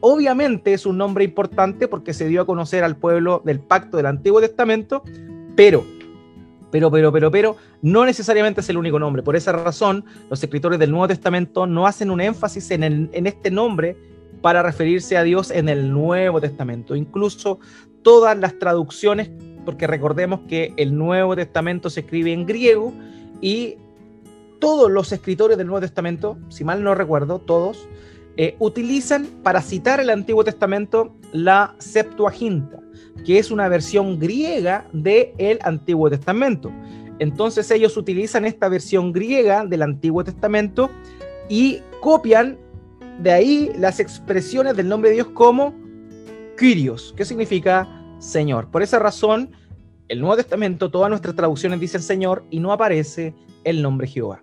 [0.00, 4.06] obviamente es un nombre importante porque se dio a conocer al pueblo del pacto del
[4.06, 5.04] Antiguo Testamento,
[5.54, 5.84] pero
[6.76, 9.22] pero, pero, pero, pero, no necesariamente es el único nombre.
[9.22, 13.50] Por esa razón, los escritores del Nuevo Testamento no hacen un énfasis en, en este
[13.50, 13.96] nombre
[14.42, 16.94] para referirse a Dios en el Nuevo Testamento.
[16.94, 17.60] Incluso
[18.02, 19.30] todas las traducciones,
[19.64, 22.92] porque recordemos que el Nuevo Testamento se escribe en griego
[23.40, 23.76] y
[24.58, 27.88] todos los escritores del Nuevo Testamento, si mal no recuerdo, todos,
[28.36, 32.80] eh, utilizan para citar el Antiguo Testamento la Septuaginta
[33.24, 36.70] que es una versión griega del el Antiguo Testamento.
[37.18, 40.90] Entonces ellos utilizan esta versión griega del Antiguo Testamento
[41.48, 42.58] y copian
[43.20, 45.74] de ahí las expresiones del nombre de Dios como
[46.56, 48.70] Kyrios, que significa Señor.
[48.70, 49.50] Por esa razón,
[50.08, 54.42] el Nuevo Testamento, todas nuestras traducciones dicen Señor y no aparece el nombre Jehová.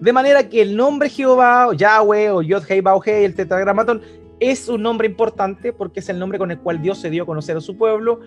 [0.00, 4.02] De manera que el nombre Jehová, o Yahweh, o Yod Hei Bau Hei, el tetragramatón,
[4.40, 7.26] es un nombre importante porque es el nombre con el cual Dios se dio a
[7.26, 8.20] conocer a su pueblo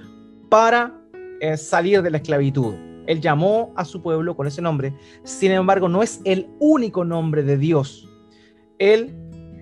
[0.49, 0.99] para
[1.41, 2.73] eh, salir de la esclavitud.
[3.05, 4.93] Él llamó a su pueblo con ese nombre.
[5.23, 8.07] Sin embargo, no es el único nombre de Dios.
[8.79, 9.15] Él,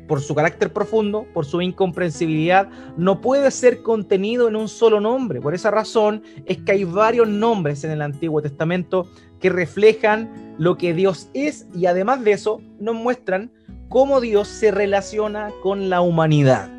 [0.07, 5.41] por su carácter profundo, por su incomprensibilidad, no puede ser contenido en un solo nombre.
[5.41, 9.07] Por esa razón es que hay varios nombres en el Antiguo Testamento
[9.39, 13.51] que reflejan lo que Dios es y además de eso nos muestran
[13.89, 16.71] cómo Dios se relaciona con la humanidad.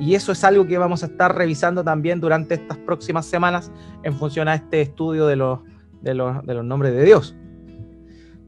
[0.00, 3.70] Y eso es algo que vamos a estar revisando también durante estas próximas semanas
[4.02, 5.60] en función a este estudio de los,
[6.00, 7.36] de los, de los nombres de Dios.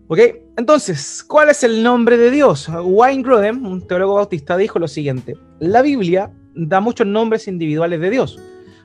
[0.06, 0.18] ¿Ok?
[0.58, 2.68] Entonces, ¿cuál es el nombre de Dios?
[2.68, 5.34] Wayne Grudem, un teólogo bautista, dijo lo siguiente.
[5.60, 8.38] La Biblia da muchos nombres individuales de Dios,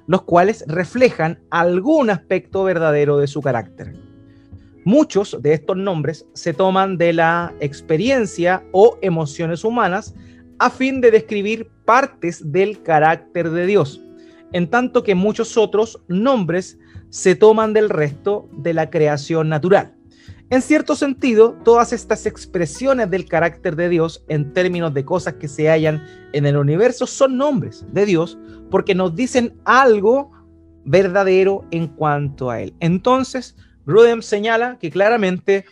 [0.07, 3.93] los cuales reflejan algún aspecto verdadero de su carácter.
[4.85, 10.15] Muchos de estos nombres se toman de la experiencia o emociones humanas
[10.57, 14.01] a fin de describir partes del carácter de Dios,
[14.53, 16.79] en tanto que muchos otros nombres
[17.09, 19.98] se toman del resto de la creación natural.
[20.51, 25.47] En cierto sentido, todas estas expresiones del carácter de Dios en términos de cosas que
[25.47, 28.37] se hallan en el universo son nombres de Dios
[28.71, 30.31] porque nos dicen algo
[30.85, 32.73] verdadero en cuanto a Él.
[32.79, 35.65] Entonces, Rudem señala que claramente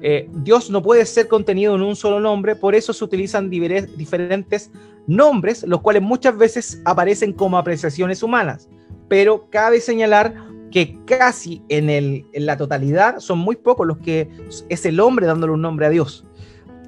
[0.00, 4.70] eh, Dios no puede ser contenido en un solo nombre, por eso se utilizan diferentes
[5.06, 8.68] nombres, los cuales muchas veces aparecen como apreciaciones humanas,
[9.08, 10.34] pero cabe señalar
[10.72, 14.28] que casi en, el, en la totalidad son muy pocos los que
[14.68, 16.24] es el hombre dándole un nombre a Dios.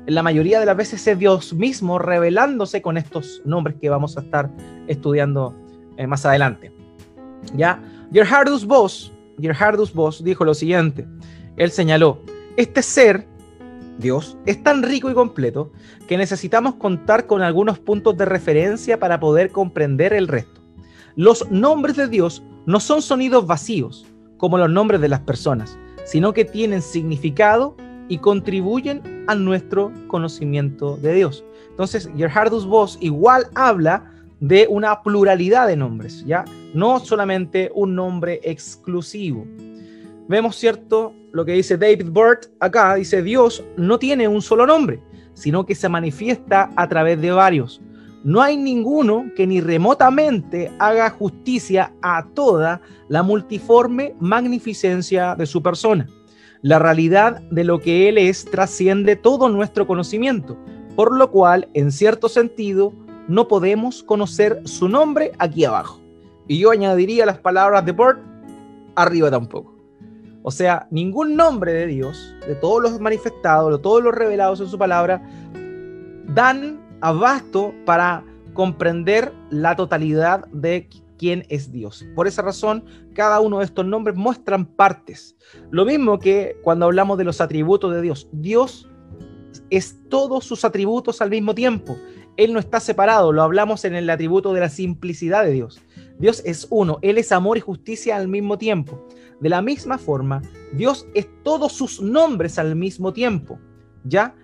[0.06, 4.20] La mayoría de las veces es Dios mismo revelándose con estos nombres que vamos a
[4.20, 4.50] estar
[4.88, 5.54] estudiando
[5.96, 6.72] eh, más adelante.
[7.54, 7.80] Ya,
[8.12, 11.06] Gerhardus Voss Gerhardus Voss dijo lo siguiente.
[11.56, 12.20] Él señaló,
[12.56, 13.26] este ser,
[13.98, 15.72] Dios, es tan rico y completo
[16.08, 20.53] que necesitamos contar con algunos puntos de referencia para poder comprender el resto.
[21.16, 24.04] Los nombres de Dios no son sonidos vacíos,
[24.36, 27.76] como los nombres de las personas, sino que tienen significado
[28.08, 31.44] y contribuyen a nuestro conocimiento de Dios.
[31.70, 36.44] Entonces, Gerhardus Voss igual habla de una pluralidad de nombres, ¿ya?
[36.74, 39.46] No solamente un nombre exclusivo.
[40.28, 41.14] Vemos, ¿cierto?
[41.32, 45.00] Lo que dice David Burt acá, dice, Dios no tiene un solo nombre,
[45.34, 47.80] sino que se manifiesta a través de varios.
[48.24, 55.62] No hay ninguno que ni remotamente haga justicia a toda la multiforme magnificencia de su
[55.62, 56.08] persona.
[56.62, 60.56] La realidad de lo que Él es trasciende todo nuestro conocimiento,
[60.96, 62.94] por lo cual, en cierto sentido,
[63.28, 66.00] no podemos conocer su nombre aquí abajo.
[66.48, 68.20] Y yo añadiría las palabras de Burt,
[68.94, 69.74] arriba tampoco.
[70.42, 74.68] O sea, ningún nombre de Dios, de todos los manifestados, de todos los revelados en
[74.68, 75.22] su palabra,
[76.28, 80.88] dan abasto para comprender la totalidad de
[81.18, 82.06] quién es Dios.
[82.14, 85.36] Por esa razón, cada uno de estos nombres muestran partes.
[85.70, 88.26] Lo mismo que cuando hablamos de los atributos de Dios.
[88.32, 88.88] Dios
[89.68, 91.98] es todos sus atributos al mismo tiempo.
[92.38, 95.82] Él no está separado, lo hablamos en el atributo de la simplicidad de Dios.
[96.18, 99.06] Dios es uno, Él es amor y justicia al mismo tiempo.
[99.40, 100.40] De la misma forma,
[100.72, 103.58] Dios es todos sus nombres al mismo tiempo.
[104.04, 104.34] ¿Ya?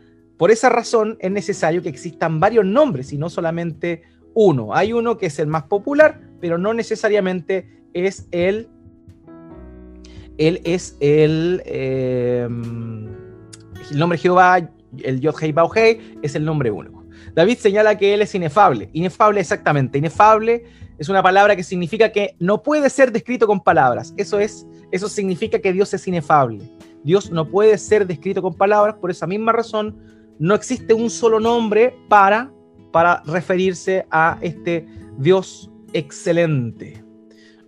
[0.41, 4.75] Por esa razón es necesario que existan varios nombres y no solamente uno.
[4.75, 8.67] Hay uno que es el más popular, pero no necesariamente es el.
[10.39, 11.63] Él es el.
[11.67, 12.49] El
[13.93, 14.67] nombre Jehová,
[15.05, 17.05] el Yod Hei Bau Hei, es el nombre único.
[17.35, 18.89] David señala que él es inefable.
[18.95, 19.99] Inefable, exactamente.
[19.99, 20.65] Inefable
[20.97, 24.15] es una palabra que significa que no puede ser descrito con palabras.
[24.17, 26.61] Eso es, eso significa que Dios es inefable.
[27.05, 31.39] Dios no puede ser descrito con palabras, por esa misma razón no existe un solo
[31.39, 32.53] nombre para,
[32.91, 34.85] para referirse a este
[35.19, 37.05] Dios excelente.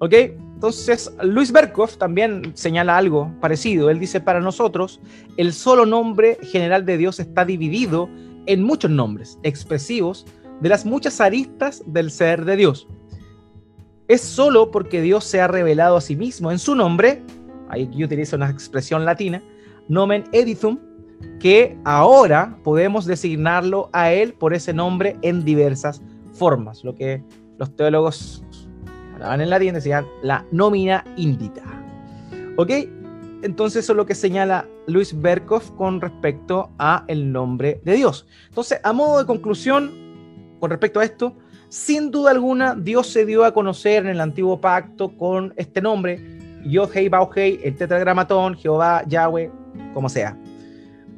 [0.00, 0.14] ¿Ok?
[0.54, 3.90] Entonces, Luis Berkhoff también señala algo parecido.
[3.90, 5.00] Él dice, para nosotros,
[5.37, 8.08] el solo nombre general de Dios está dividido
[8.46, 10.26] en muchos nombres expresivos
[10.61, 12.88] de las muchas aristas del ser de Dios
[14.12, 17.22] es solo porque Dios se ha revelado a sí mismo en su nombre,
[17.68, 19.42] aquí utiliza una expresión latina,
[19.88, 20.78] nomen edithum,
[21.40, 26.00] que ahora podemos designarlo a él por ese nombre en diversas
[26.32, 27.22] formas, lo que
[27.58, 28.44] los teólogos
[29.14, 31.62] hablaban en latín decían la nómina indita.
[32.56, 32.70] ¿Ok?
[33.42, 38.26] Entonces eso es lo que señala Luis Berkhoff con respecto a el nombre de Dios.
[38.48, 39.90] Entonces, a modo de conclusión,
[40.61, 41.37] con respecto a esto,
[41.68, 46.20] sin duda alguna, Dios se dio a conocer en el antiguo pacto con este nombre,
[46.64, 49.50] Yod-Hei, Bau-Hei, el tetragramatón, Jehová, Yahweh,
[49.92, 50.37] como sea.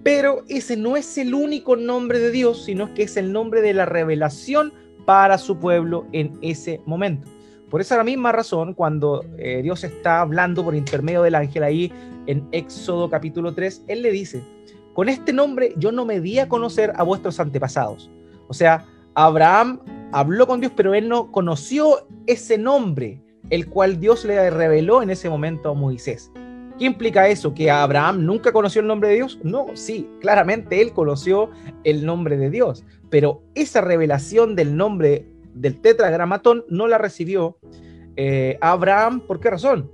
[0.04, 3.72] Pero ese no es el único nombre de Dios, sino que es el nombre de
[3.72, 4.72] la revelación
[5.06, 7.26] para su pueblo en ese momento.
[7.70, 11.92] Por esa misma razón, cuando eh, Dios está hablando por intermedio del ángel ahí
[12.26, 14.44] en Éxodo capítulo 3, Él le dice,
[14.92, 18.10] con este nombre yo no me di a conocer a vuestros antepasados.
[18.46, 19.80] O sea, Abraham
[20.12, 25.10] habló con Dios, pero él no conoció ese nombre, el cual Dios le reveló en
[25.10, 26.30] ese momento a Moisés.
[26.78, 27.54] ¿Qué implica eso?
[27.54, 29.38] ¿Que Abraham nunca conoció el nombre de Dios?
[29.42, 31.50] No, sí, claramente él conoció
[31.84, 37.58] el nombre de Dios, pero esa revelación del nombre del tetragramatón no la recibió
[38.16, 39.20] eh, Abraham.
[39.20, 39.90] ¿Por qué razón?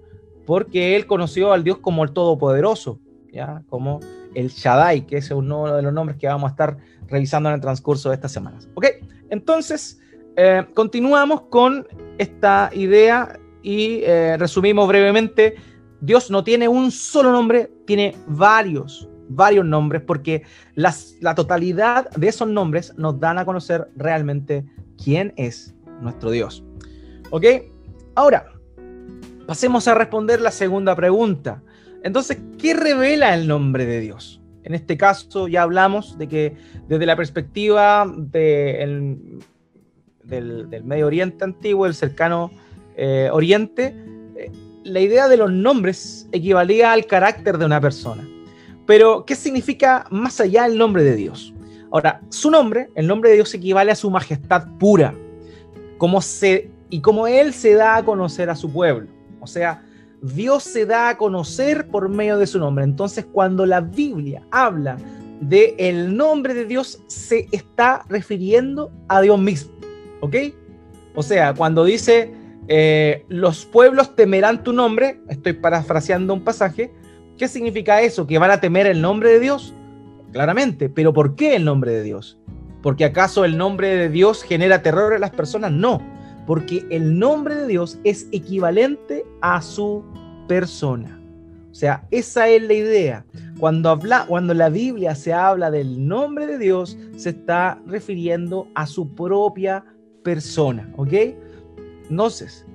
[0.47, 2.99] Porque él conoció al Dios como el Todopoderoso,
[3.31, 3.63] ¿ya?
[3.69, 4.01] como
[4.35, 7.61] el Shaddai, que es uno de los nombres que vamos a estar revisando en el
[7.61, 8.69] transcurso de estas semanas.
[8.75, 8.87] ¿Ok?
[9.29, 10.01] Entonces,
[10.37, 11.87] eh, continuamos con
[12.19, 15.57] esta idea y eh, resumimos brevemente.
[16.01, 20.43] Dios no tiene un solo nombre, tiene varios, varios nombres, porque
[20.75, 24.65] la totalidad de esos nombres nos dan a conocer realmente
[25.03, 26.65] quién es nuestro Dios.
[27.31, 27.45] ¿Ok?
[28.15, 28.53] Ahora,
[29.47, 31.63] pasemos a responder la segunda pregunta.
[32.03, 34.41] Entonces, ¿qué revela el nombre de Dios?
[34.63, 36.57] En este caso ya hablamos de que
[36.89, 39.41] desde la perspectiva del
[40.31, 42.51] del, Medio Oriente antiguo, el cercano
[42.97, 43.95] eh, Oriente,
[44.85, 48.27] la idea de los nombres equivalía al carácter de una persona.
[48.87, 51.55] Pero, ¿qué significa más allá el nombre de Dios?
[51.93, 55.15] Ahora, su nombre, el nombre de Dios equivale a su majestad pura,
[55.99, 59.09] como se, y como Él se da a conocer a su pueblo.
[59.41, 59.83] O sea,
[60.23, 62.85] Dios se da a conocer por medio de su nombre.
[62.85, 64.97] Entonces, cuando la Biblia habla
[65.41, 69.73] de el nombre de Dios, se está refiriendo a Dios mismo.
[70.21, 70.37] ¿Ok?
[71.15, 72.33] O sea, cuando dice,
[72.73, 76.93] eh, los pueblos temerán tu nombre, estoy parafraseando un pasaje,
[77.37, 78.29] ¿qué significa eso?
[78.29, 79.75] ¿Que van a temer el nombre de Dios?
[80.31, 82.39] Claramente, pero ¿por qué el nombre de Dios?
[82.81, 85.73] ¿Porque acaso el nombre de Dios genera terror en las personas?
[85.73, 86.01] No,
[86.47, 90.05] porque el nombre de Dios es equivalente a su
[90.47, 91.21] persona.
[91.73, 93.27] O sea, esa es la idea.
[93.59, 98.87] Cuando, habla, cuando la Biblia se habla del nombre de Dios, se está refiriendo a
[98.87, 99.85] su propia
[100.23, 101.15] persona, ¿ok?
[102.11, 102.67] Entonces,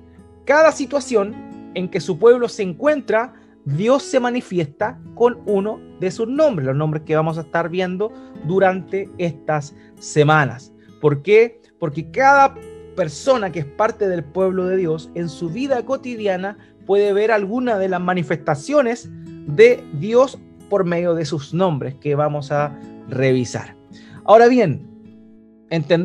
[0.44, 1.34] cada situación
[1.74, 6.76] en que su pueblo se encuentra, Dios se manifiesta con uno de sus nombres, los
[6.76, 8.12] nombres que vamos a estar viendo
[8.46, 10.72] durante estas semanas.
[11.00, 11.60] ¿Por qué?
[11.78, 12.54] Porque cada
[12.96, 17.76] persona que es parte del pueblo de Dios en su vida cotidiana puede ver alguna
[17.78, 19.10] de las manifestaciones
[19.46, 20.38] de Dios
[20.70, 23.76] por medio de sus nombres que vamos a revisar.
[24.24, 24.88] Ahora bien,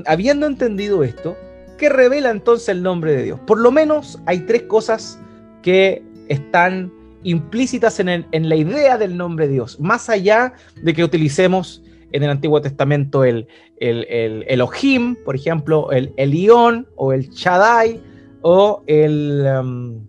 [0.06, 1.36] habiendo entendido esto,
[1.82, 3.39] ¿qué revela entonces el nombre de Dios?
[3.48, 5.20] Por lo menos hay tres cosas
[5.63, 11.82] que están implícitas en, la idea del nombre de Dios, más allá de que utilicemos
[12.12, 18.00] en el Antiguo Testamento el, el, el Elohim, por ejemplo, el Elión o el Shaddai,
[18.44, 19.44] o el...
[19.60, 20.08] Um,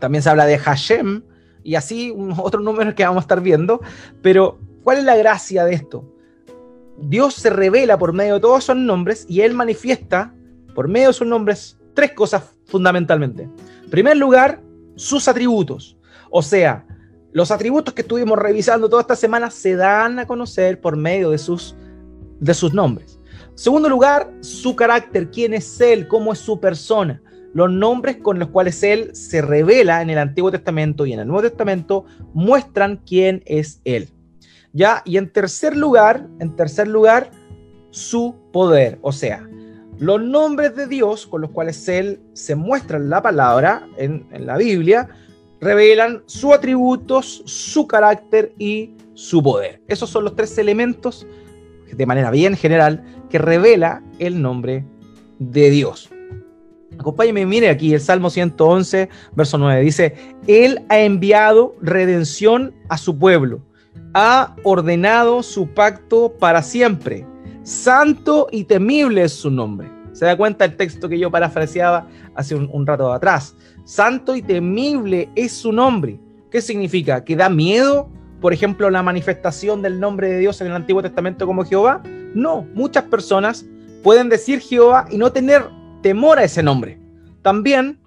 [0.00, 1.22] también se habla de Hashem,
[1.62, 3.80] y así otros números que vamos a estar viendo,
[4.20, 6.12] pero ¿cuál es la gracia de esto?
[6.98, 10.32] Dios se revela por medio de todos esos nombres y Él manifiesta
[10.76, 13.44] por medio de sus nombres tres cosas fundamentalmente.
[13.84, 14.60] En primer lugar,
[14.94, 15.96] sus atributos.
[16.30, 16.86] O sea,
[17.32, 21.38] los atributos que estuvimos revisando toda esta semana se dan a conocer por medio de
[21.38, 21.74] sus,
[22.40, 23.18] de sus nombres.
[23.52, 27.22] En segundo lugar, su carácter, quién es Él, cómo es su persona.
[27.54, 31.26] Los nombres con los cuales Él se revela en el Antiguo Testamento y en el
[31.26, 34.10] Nuevo Testamento muestran quién es Él.
[34.74, 35.00] ¿Ya?
[35.06, 37.30] Y en tercer lugar, en tercer lugar,
[37.88, 38.98] su poder.
[39.00, 39.48] O sea,
[39.98, 44.56] los nombres de Dios con los cuales Él se muestra en la palabra, en, la
[44.56, 45.08] Biblia,
[45.60, 49.80] revelan sus atributos, su carácter y su poder.
[49.88, 51.26] Esos son los tres elementos,
[51.90, 54.84] de manera bien general, que revela el nombre
[55.38, 56.10] de Dios.
[56.98, 59.82] Acompáñeme, mire aquí el Salmo 111, verso 9.
[59.82, 60.14] Dice,
[60.46, 63.62] Él ha enviado redención a su pueblo
[64.18, 67.26] ha ordenado su pacto para siempre.
[67.66, 69.90] Santo y temible es su nombre.
[70.12, 73.56] Se da cuenta el texto que yo parafraseaba hace un, rato atrás.
[73.84, 76.20] Santo y temible es su nombre.
[76.48, 77.24] ¿Qué significa?
[77.24, 78.08] ¿Que da miedo,
[78.40, 82.04] por ejemplo, la manifestación del nombre de Dios en el Antiguo Testamento como Jehová?
[82.34, 83.66] No, muchas personas
[84.04, 85.64] pueden decir Jehová y no tener
[86.02, 87.00] temor a ese nombre.
[87.42, 87.98] También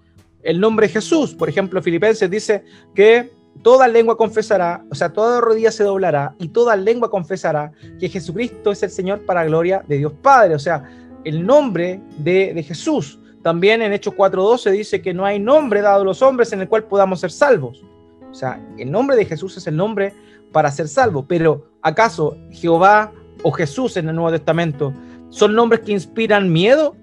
[0.41, 2.63] el nombre Jesús, por ejemplo, Filipenses dice
[2.95, 3.29] que
[3.61, 8.71] toda lengua confesará, o sea, toda rodilla se doblará y toda lengua confesará que Jesucristo
[8.71, 10.83] es el Señor para gloria de Dios Padre, o sea,
[11.25, 13.19] el nombre de, Jesús.
[13.43, 16.69] También en Hechos 4.12 dice que no hay nombre dado a los hombres en el
[16.69, 17.83] cual podamos ser salvos.
[18.31, 20.13] O sea, el nombre de Jesús es el nombre
[20.51, 21.25] para ser salvo.
[21.27, 23.11] Pero ¿acaso Jehová
[23.43, 24.93] o Jesús en el Nuevo Testamento
[25.29, 26.95] son nombres que inspiran miedo?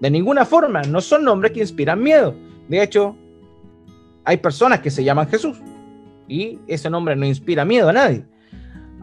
[0.00, 2.34] De ninguna forma, no son nombres que inspiran miedo.
[2.68, 3.16] De hecho,
[4.24, 5.60] hay personas que se llaman Jesús
[6.28, 8.24] y ese nombre no inspira miedo a nadie.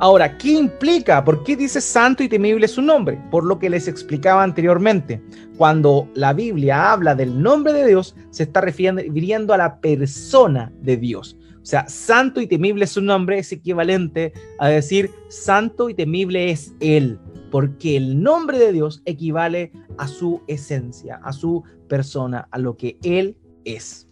[0.02, 1.24] Ahora, ¿qué implica?
[1.24, 3.22] ¿Por qué dice santo y temible su nombre?
[3.30, 5.22] Por lo que les explicaba anteriormente.
[5.58, 10.98] Cuando la Biblia habla del nombre de Dios, se está refiriendo a la persona de
[10.98, 11.38] Dios.
[11.62, 16.74] O sea, santo y temible su nombre es equivalente a decir santo y temible es
[16.80, 17.20] Él,
[17.52, 22.98] porque el nombre de Dios equivale a su esencia, a su persona, a lo que
[23.04, 24.08] Él es.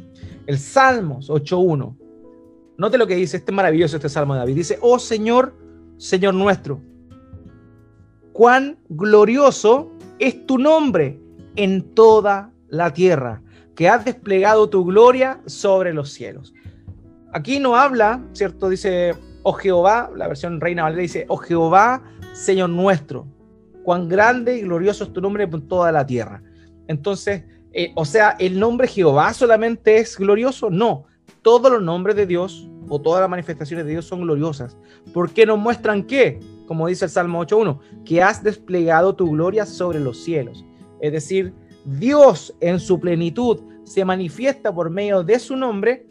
[0.46, 1.98] El Salmos 8.1
[2.80, 4.56] Note lo que dice este maravilloso este Salmo de David.
[4.56, 5.54] Dice, oh Señor,
[5.98, 6.82] Señor nuestro,
[8.32, 11.20] cuán glorioso es tu nombre
[11.58, 13.42] en toda la tierra,
[13.76, 16.54] que has desplegado tu gloria sobre los cielos.
[17.34, 18.70] Aquí no habla, ¿cierto?
[18.70, 19.14] Dice,
[19.44, 23.28] oh Jehová, la versión Reina Valera dice, oh Jehová, Señor nuestro,
[23.84, 26.42] cuán grande y glorioso es tu nombre en toda la tierra.
[26.88, 30.70] Entonces, eh, o sea, ¿el nombre Jehová solamente es glorioso?
[30.70, 31.08] No,
[31.42, 34.78] todos los nombres de Dios o todas las manifestaciones de Dios son gloriosas,
[35.14, 40.00] porque nos muestran que, como dice el Salmo 8.1, que has desplegado tu gloria sobre
[40.00, 40.66] los cielos.
[41.00, 41.54] Es decir,
[41.86, 46.08] Dios en su plenitud se manifiesta por medio de su nombre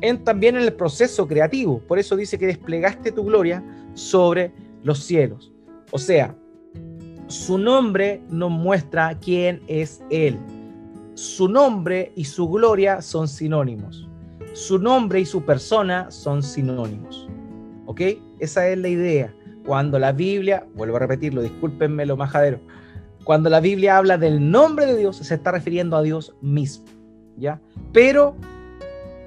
[0.00, 1.80] en, también en el proceso creativo.
[1.86, 3.62] Por eso dice que desplegaste tu gloria
[3.94, 5.52] sobre los cielos.
[5.90, 6.34] O sea,
[7.26, 10.38] su nombre nos muestra quién es Él.
[11.14, 14.09] Su nombre y su gloria son sinónimos
[14.52, 17.28] su nombre y su persona son sinónimos.
[17.86, 18.00] ¿Ok?
[18.38, 19.34] Esa es la idea.
[19.64, 22.60] Cuando la Biblia, vuelvo a repetirlo, discúlpenme lo majadero,
[23.24, 26.86] cuando la Biblia habla del nombre de Dios, se está refiriendo a Dios mismo.
[27.36, 27.60] ¿Ya?
[27.92, 28.34] Pero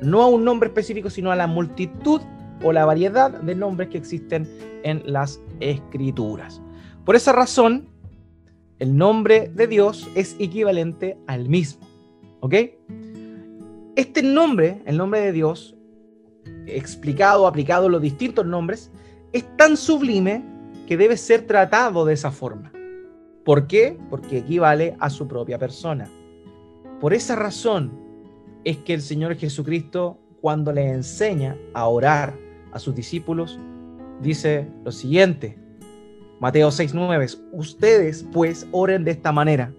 [0.01, 2.21] no a un nombre específico, sino a la multitud
[2.63, 4.47] o la variedad de nombres que existen
[4.83, 6.61] en las escrituras.
[7.05, 7.89] Por esa razón,
[8.79, 11.85] el nombre de Dios es equivalente al mismo.
[12.41, 12.55] ¿Ok?
[13.95, 15.75] Este nombre, el nombre de Dios,
[16.65, 18.91] explicado, aplicado los distintos nombres,
[19.33, 20.43] es tan sublime
[20.87, 22.71] que debe ser tratado de esa forma.
[23.45, 23.99] ¿Por qué?
[24.09, 26.09] Porque equivale a su propia persona.
[26.99, 27.91] Por esa razón
[28.63, 32.35] es que el Señor Jesucristo, cuando le enseña a orar
[32.71, 33.59] a sus discípulos,
[34.21, 35.59] dice lo siguiente,
[36.39, 39.71] Mateo 6:9, ustedes pues oren de esta manera,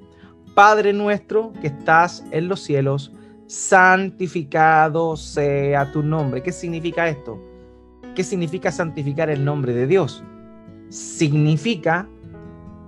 [0.55, 3.13] Padre nuestro que estás en los cielos,
[3.47, 6.43] santificado sea tu nombre.
[6.43, 7.39] ¿Qué significa esto?
[8.15, 10.23] ¿Qué significa santificar el nombre de Dios?
[10.89, 12.09] Significa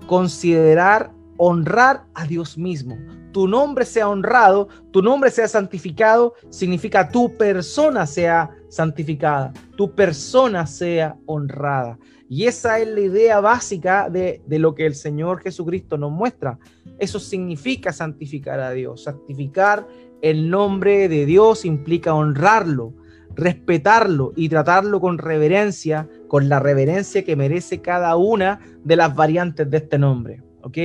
[0.07, 2.97] considerar honrar a Dios mismo.
[3.33, 10.67] Tu nombre sea honrado, tu nombre sea santificado, significa tu persona sea santificada, tu persona
[10.67, 11.99] sea honrada.
[12.29, 16.59] Y esa es la idea básica de, de, lo que el Señor Jesucristo nos muestra.
[16.99, 19.05] Eso significa santificar a Dios.
[19.05, 19.87] Santificar
[20.21, 22.93] el nombre de Dios implica honrarlo,
[23.35, 29.71] respetarlo y tratarlo con reverencia, con la reverencia que merece cada una de las variantes
[29.71, 30.43] de este nombre.
[30.63, 30.79] ¿Ok?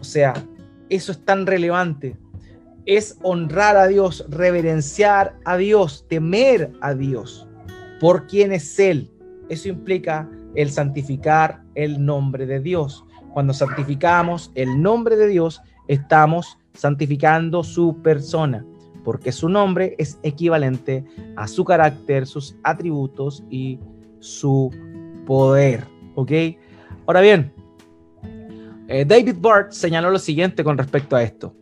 [0.00, 0.32] O sea,
[0.88, 2.16] eso es tan relevante.
[2.86, 7.46] Es honrar a Dios, reverenciar a Dios, temer a Dios
[8.00, 9.10] por quién es Él.
[9.48, 13.04] Eso implica el santificar el nombre de Dios.
[13.32, 18.64] Cuando santificamos el nombre de Dios, estamos santificando su persona,
[19.04, 21.04] porque su nombre es equivalente
[21.36, 23.78] a su carácter, sus atributos y
[24.20, 24.70] su
[25.26, 25.84] poder.
[26.14, 26.32] ¿Ok?
[27.06, 27.52] Ahora bien,
[28.88, 31.54] eh, David Bart señaló lo siguiente con respecto a esto.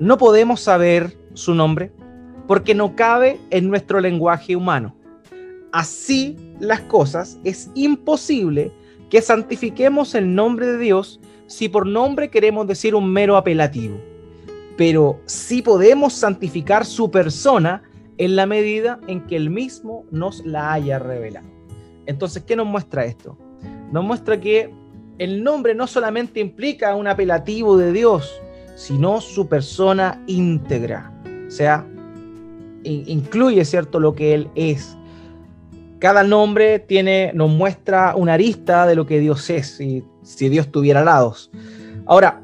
[0.00, 1.92] No podemos saber su nombre
[2.46, 4.94] porque no cabe en nuestro lenguaje humano.
[5.72, 8.72] Así las cosas, es imposible
[9.10, 13.98] que santifiquemos el nombre de Dios si por nombre queremos decir un mero apelativo.
[14.76, 17.82] Pero sí podemos santificar su persona
[18.18, 21.48] en la medida en que él mismo nos la haya revelado.
[22.06, 23.36] Entonces, ¿qué nos muestra esto?
[23.92, 24.72] Nos muestra que
[25.18, 28.40] el nombre no solamente implica un apelativo de Dios,
[28.78, 31.12] sino su persona íntegra.
[31.48, 31.84] O sea,
[32.84, 34.96] incluye, ¿cierto?, lo que Él es.
[35.98, 40.70] Cada nombre tiene, nos muestra una arista de lo que Dios es, si, si Dios
[40.70, 41.50] tuviera lados.
[42.06, 42.40] Ahora,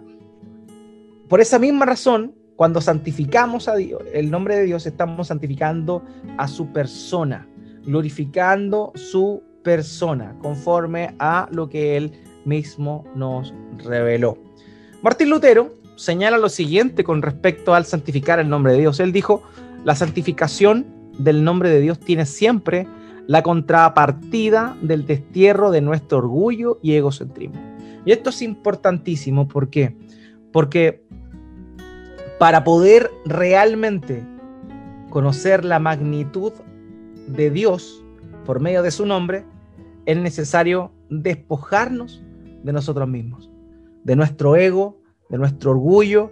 [1.28, 6.02] por esa misma razón, cuando santificamos a Dios, el nombre de Dios, estamos santificando
[6.36, 7.46] a su persona,
[7.84, 12.10] glorificando su persona, conforme a lo que Él
[12.44, 14.36] mismo nos reveló.
[15.00, 19.00] Martín Lutero señala lo siguiente con respecto al santificar el nombre de Dios.
[19.00, 19.42] Él dijo,
[19.84, 20.86] la santificación
[21.18, 22.86] del nombre de Dios tiene siempre
[23.26, 27.60] la contrapartida del destierro de nuestro orgullo y egocentrismo.
[28.04, 29.96] Y esto es importantísimo, ¿por qué?
[30.52, 31.02] Porque
[32.38, 34.26] para poder realmente
[35.10, 36.52] conocer la magnitud
[37.28, 38.04] de Dios
[38.44, 39.44] por medio de su nombre,
[40.04, 42.22] es necesario despojarnos
[42.62, 43.50] de nosotros mismos,
[44.02, 45.00] de nuestro ego,
[45.34, 46.30] de nuestro orgullo,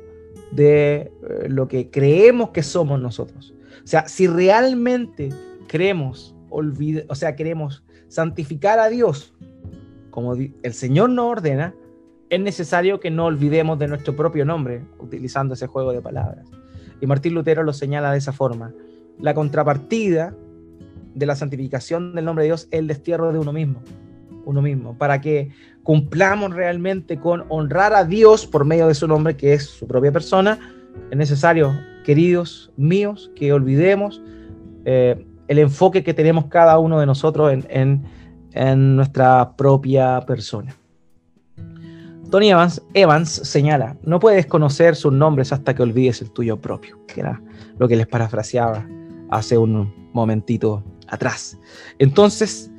[0.53, 3.53] de eh, lo que creemos que somos nosotros.
[3.82, 5.30] O sea, si realmente
[5.66, 9.34] creemos, o sea, queremos santificar a Dios
[10.11, 11.74] como el Señor nos ordena,
[12.30, 16.46] es necesario que no olvidemos de nuestro propio nombre, utilizando ese juego de palabras.
[17.00, 18.72] Y Martín Lutero lo señala de esa forma.
[19.18, 20.32] La contrapartida
[21.12, 23.82] de la santificación del nombre de Dios es el destierro de uno mismo
[24.45, 25.51] uno mismo, para que
[25.82, 30.12] cumplamos realmente con honrar a Dios por medio de su nombre, que es su propia
[30.12, 30.59] persona,
[31.11, 31.72] es necesario,
[32.05, 34.22] queridos míos, que olvidemos
[34.84, 38.05] eh, el enfoque que tenemos cada uno de nosotros en,
[38.97, 40.76] nuestra propia persona.
[42.30, 46.99] Tony Evans, Evans señala, no puedes conocer sus nombres hasta que olvides el tuyo propio,
[47.07, 47.40] que era
[47.78, 48.86] lo que les parafraseaba
[49.30, 51.59] hace un momentito atrás.
[51.99, 52.70] Entonces,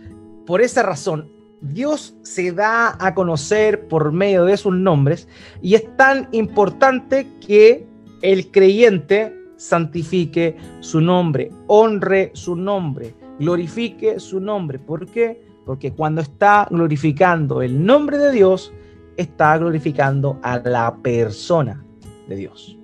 [0.45, 1.29] por esa razón,
[1.63, 5.29] Dios se da a conocer por medio de sus nombres
[5.61, 7.87] y es tan importante que
[8.21, 14.77] el creyente santifique su nombre, honre su nombre, glorifique su nombre.
[14.77, 15.41] ¿Por qué?
[15.65, 18.73] Porque cuando está glorificando el nombre de Dios,
[19.15, 21.81] está glorificando a la persona
[22.27, 22.77] de Dios.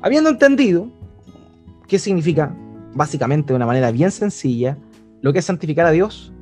[0.00, 0.88] Habiendo entendido
[1.86, 2.56] qué significa,
[2.94, 4.78] básicamente de una manera bien sencilla,
[5.20, 6.32] lo que es santificar a Dios,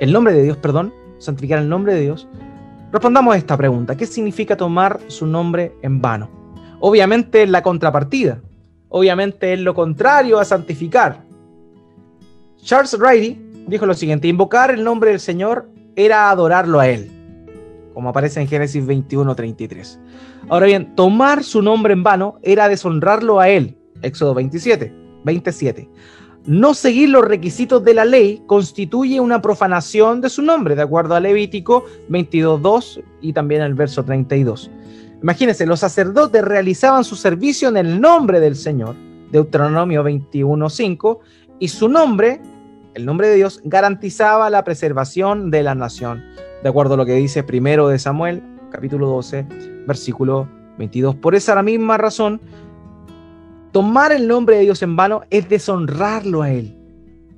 [0.00, 2.28] el nombre de Dios, perdón, santificar el nombre de Dios,
[2.92, 3.96] respondamos a esta pregunta.
[3.96, 6.30] ¿Qué significa tomar su nombre en vano?
[6.80, 8.40] Obviamente la contrapartida.
[8.88, 11.24] Obviamente es lo contrario a santificar.
[12.62, 17.10] Charles Riley dijo lo siguiente, invocar el nombre del Señor era adorarlo a Él,
[17.92, 20.00] como aparece en Génesis 21, 33.
[20.48, 24.92] Ahora bien, tomar su nombre en vano era deshonrarlo a Él, Éxodo 27,
[25.24, 25.88] 27
[26.46, 31.14] no seguir los requisitos de la ley constituye una profanación de su nombre, de acuerdo
[31.14, 34.70] a Levítico 22.2 y también el verso 32.
[35.22, 38.94] Imagínense, los sacerdotes realizaban su servicio en el nombre del Señor,
[39.30, 41.18] Deuteronomio 21.5,
[41.60, 42.42] y su nombre,
[42.92, 46.22] el nombre de Dios, garantizaba la preservación de la nación,
[46.62, 49.46] de acuerdo a lo que dice primero de Samuel, capítulo 12,
[49.86, 51.14] versículo 22.
[51.16, 52.40] Por esa misma razón,
[53.74, 56.78] Tomar el nombre de Dios en vano es deshonrarlo a Él.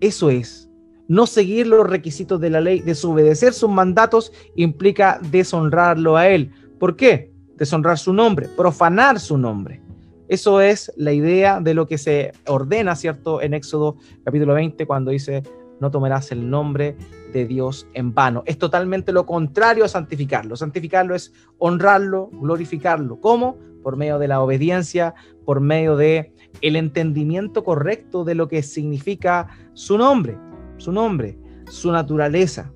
[0.00, 0.68] Eso es.
[1.08, 6.50] No seguir los requisitos de la ley, desobedecer sus mandatos, implica deshonrarlo a Él.
[6.78, 7.32] ¿Por qué?
[7.56, 9.80] Deshonrar su nombre, profanar su nombre.
[10.28, 13.40] Eso es la idea de lo que se ordena, ¿cierto?
[13.40, 15.42] En Éxodo capítulo 20, cuando dice,
[15.80, 16.98] no tomarás el nombre
[17.32, 18.42] de Dios en vano.
[18.44, 20.54] Es totalmente lo contrario a santificarlo.
[20.54, 23.22] Santificarlo es honrarlo, glorificarlo.
[23.22, 23.56] ¿Cómo?
[23.82, 25.14] Por medio de la obediencia,
[25.46, 30.36] por medio de el entendimiento correcto de lo que significa su nombre,
[30.76, 31.38] su nombre,
[31.70, 32.72] su naturaleza.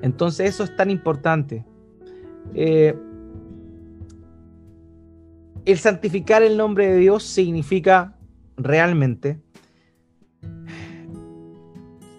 [0.00, 1.66] Entonces eso es tan importante.
[2.54, 2.96] Eh,
[5.64, 8.16] el santificar el nombre de Dios significa
[8.56, 9.40] realmente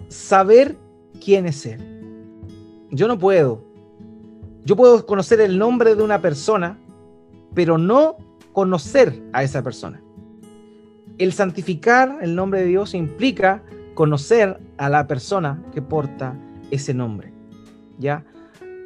[0.09, 0.77] saber
[1.23, 1.79] quién es Él.
[2.91, 3.63] Yo no puedo.
[4.65, 6.77] Yo puedo conocer el nombre de una persona,
[7.55, 8.17] pero no
[8.59, 10.01] conocer a esa persona.
[11.17, 16.37] El santificar el nombre de Dios implica conocer a la persona que porta
[16.69, 17.31] ese nombre.
[17.99, 18.25] ¿Ya?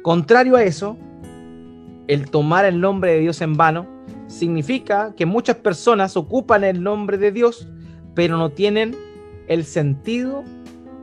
[0.02, 0.96] Contrario a eso,
[2.06, 3.88] el tomar el nombre de Dios en vano
[4.28, 7.66] significa que muchas personas ocupan el nombre de Dios,
[8.14, 8.94] pero no tienen
[9.48, 10.44] el sentido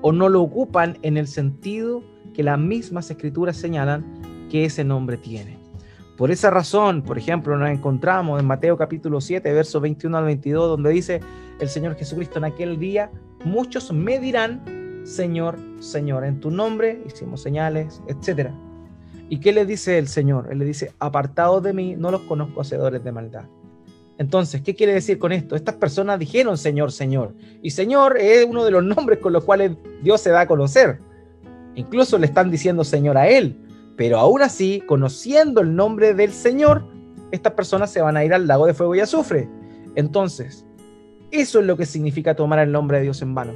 [0.01, 4.05] o no lo ocupan en el sentido que las mismas escrituras señalan
[4.49, 5.60] que ese nombre tiene.
[6.17, 10.69] Por esa razón, por ejemplo, nos encontramos en Mateo capítulo 7, versos 21 al 22,
[10.69, 11.19] donde dice
[11.59, 13.11] el Señor Jesucristo en aquel día,
[13.43, 18.53] muchos me dirán, Señor, Señor, en tu nombre hicimos señales, etcétera
[19.31, 20.49] ¿Y qué le dice el Señor?
[20.51, 23.45] Él le dice, apartados de mí, no los conozco hacedores de maldad.
[24.17, 25.55] Entonces, ¿qué quiere decir con esto?
[25.55, 27.33] Estas personas dijeron Señor, Señor.
[27.61, 29.71] Y Señor es uno de los nombres con los cuales
[30.03, 30.99] Dios se da a conocer.
[31.75, 33.55] Incluso le están diciendo Señor a Él.
[34.01, 36.87] Pero aún así, conociendo el nombre del Señor,
[37.29, 39.47] estas personas se van a ir al lago de fuego y azufre.
[39.93, 40.65] Entonces,
[41.29, 43.53] eso es lo que significa tomar el nombre de Dios en vano.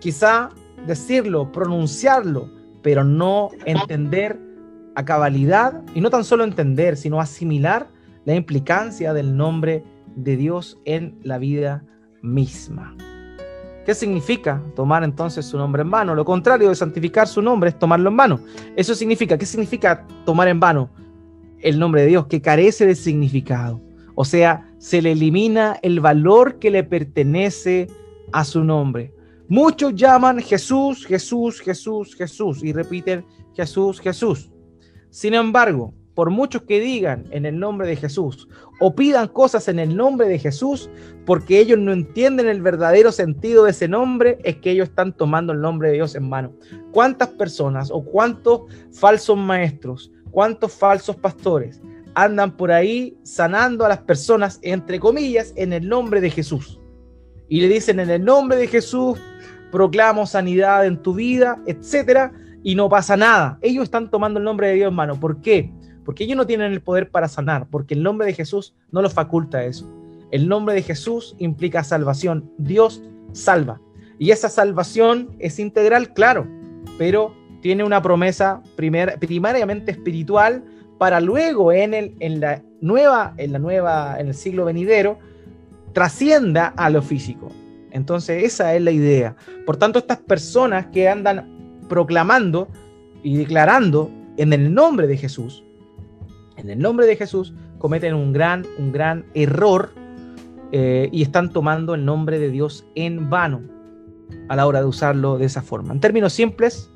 [0.00, 0.48] Quizá
[0.86, 4.40] decirlo, pronunciarlo, pero no entender
[4.94, 7.88] a cabalidad y no tan solo entender, sino asimilar
[8.24, 9.84] la implicancia del nombre
[10.14, 11.84] de Dios en la vida
[12.22, 12.96] misma.
[13.86, 16.12] ¿Qué significa tomar entonces su nombre en vano?
[16.16, 18.40] Lo contrario de santificar su nombre es tomarlo en vano.
[18.74, 20.90] Eso significa, ¿qué significa tomar en vano
[21.60, 22.26] el nombre de Dios?
[22.26, 23.80] Que carece de significado.
[24.16, 27.86] O sea, se le elimina el valor que le pertenece
[28.32, 29.14] a su nombre.
[29.48, 33.24] Muchos llaman Jesús, Jesús, Jesús, Jesús y repiten
[33.54, 34.50] Jesús, Jesús.
[35.10, 38.48] Sin embargo, por muchos que digan en el nombre de Jesús
[38.80, 40.88] o pidan cosas en el nombre de Jesús,
[41.26, 45.52] porque ellos no entienden el verdadero sentido de ese nombre, es que ellos están tomando
[45.52, 46.54] el nombre de Dios en mano.
[46.90, 48.62] ¿Cuántas personas o cuántos
[48.92, 51.82] falsos maestros, cuántos falsos pastores
[52.14, 56.80] andan por ahí sanando a las personas, entre comillas, en el nombre de Jesús?
[57.46, 59.20] Y le dicen en el nombre de Jesús,
[59.70, 63.58] proclamo sanidad en tu vida, etcétera y no pasa nada.
[63.60, 65.20] Ellos están tomando el nombre de Dios en mano.
[65.20, 65.70] ¿Por qué?
[66.06, 69.12] Porque ellos no tienen el poder para sanar, porque el nombre de Jesús no los
[69.12, 69.92] faculta eso.
[70.30, 72.50] El nombre de Jesús implica salvación.
[72.58, 73.02] Dios
[73.32, 73.80] salva.
[74.18, 76.46] Y esa salvación es integral, claro,
[76.96, 80.64] pero tiene una promesa primer, primariamente espiritual
[80.96, 85.18] para luego en, el, en la nueva, en la nueva, en el siglo venidero,
[85.92, 87.50] trascienda a lo físico.
[87.90, 89.34] Entonces, esa es la idea.
[89.66, 92.68] Por tanto, estas personas que andan proclamando
[93.22, 95.64] y declarando en el nombre de Jesús,
[96.66, 99.92] en el nombre de Jesús, cometen un gran, un gran error
[100.72, 103.62] eh, y están tomando el nombre de Dios en vano
[104.48, 105.94] a la hora de usarlo de esa forma.
[105.94, 106.90] En términos simples,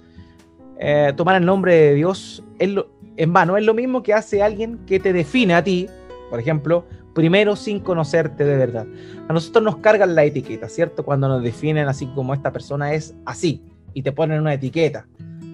[0.81, 4.99] eh, tomar el nombre de Dios en vano es lo mismo que hace alguien que
[4.99, 5.89] te define a ti,
[6.31, 8.87] por ejemplo, primero sin conocerte de verdad.
[9.29, 11.05] A nosotros nos cargan la etiqueta, ¿cierto?
[11.05, 13.63] Cuando nos definen así como esta persona es así
[13.95, 15.07] y te ponen una etiqueta.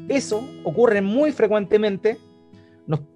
[0.08, 2.18] Eso ocurre muy frecuentemente.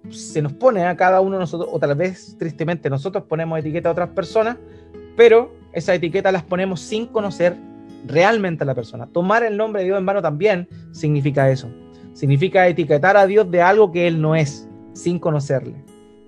[0.09, 3.89] Se nos pone a cada uno de nosotros, o tal vez tristemente nosotros ponemos etiqueta
[3.89, 4.57] a otras personas,
[5.15, 7.55] pero esas etiquetas las ponemos sin conocer
[8.05, 9.07] realmente a la persona.
[9.07, 11.69] Tomar el nombre de Dios en vano también significa eso.
[12.13, 15.75] Significa etiquetar a Dios de algo que Él no es, sin conocerle.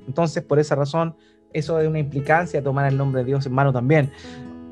[0.07, 1.15] Entonces, por esa razón,
[1.51, 4.11] eso es una implicancia tomar el nombre de Dios en vano también.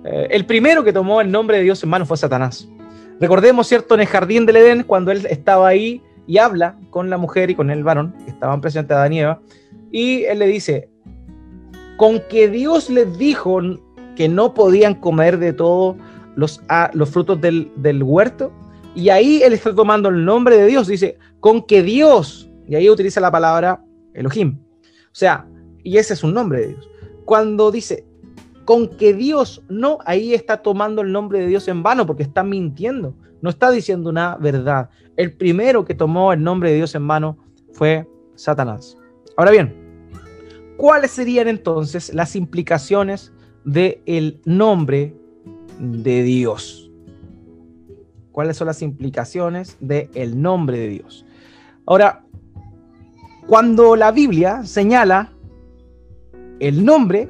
[0.04, 2.68] Eh, el primero que tomó el nombre de Dios en mano fue Satanás.
[3.20, 3.94] Recordemos, ¿cierto?
[3.94, 7.56] En el jardín del Edén, cuando él estaba ahí y habla con la mujer y
[7.56, 9.22] con el varón, que estaban presentes a y
[9.92, 10.90] y él le dice,
[11.98, 13.60] con que Dios les dijo
[14.16, 15.98] que no podían comer de todos
[16.36, 18.52] los, ah, los frutos del, del huerto,
[18.96, 22.90] y ahí él está tomando el nombre de Dios, dice, con que Dios, y ahí
[22.90, 24.60] utiliza la palabra Elohim,
[25.12, 25.46] o sea,
[25.84, 26.90] y ese es un nombre de Dios.
[27.26, 28.06] Cuando dice,
[28.66, 32.44] con que Dios no, ahí está tomando el nombre de Dios en vano porque está
[32.44, 34.89] mintiendo, no está diciendo una verdad.
[35.18, 37.38] El primero que tomó el nombre de Dios en mano
[37.74, 38.98] fue Satanás.
[39.38, 39.76] Ahora bien,
[40.78, 43.34] ¿cuáles serían entonces las implicaciones
[43.66, 45.16] del nombre
[45.80, 46.92] de Dios?
[48.32, 51.26] ¿Cuáles son las implicaciones del nombre de Dios?
[51.86, 52.26] Ahora,
[53.48, 55.34] cuando la Biblia señala
[56.60, 57.28] el nombre,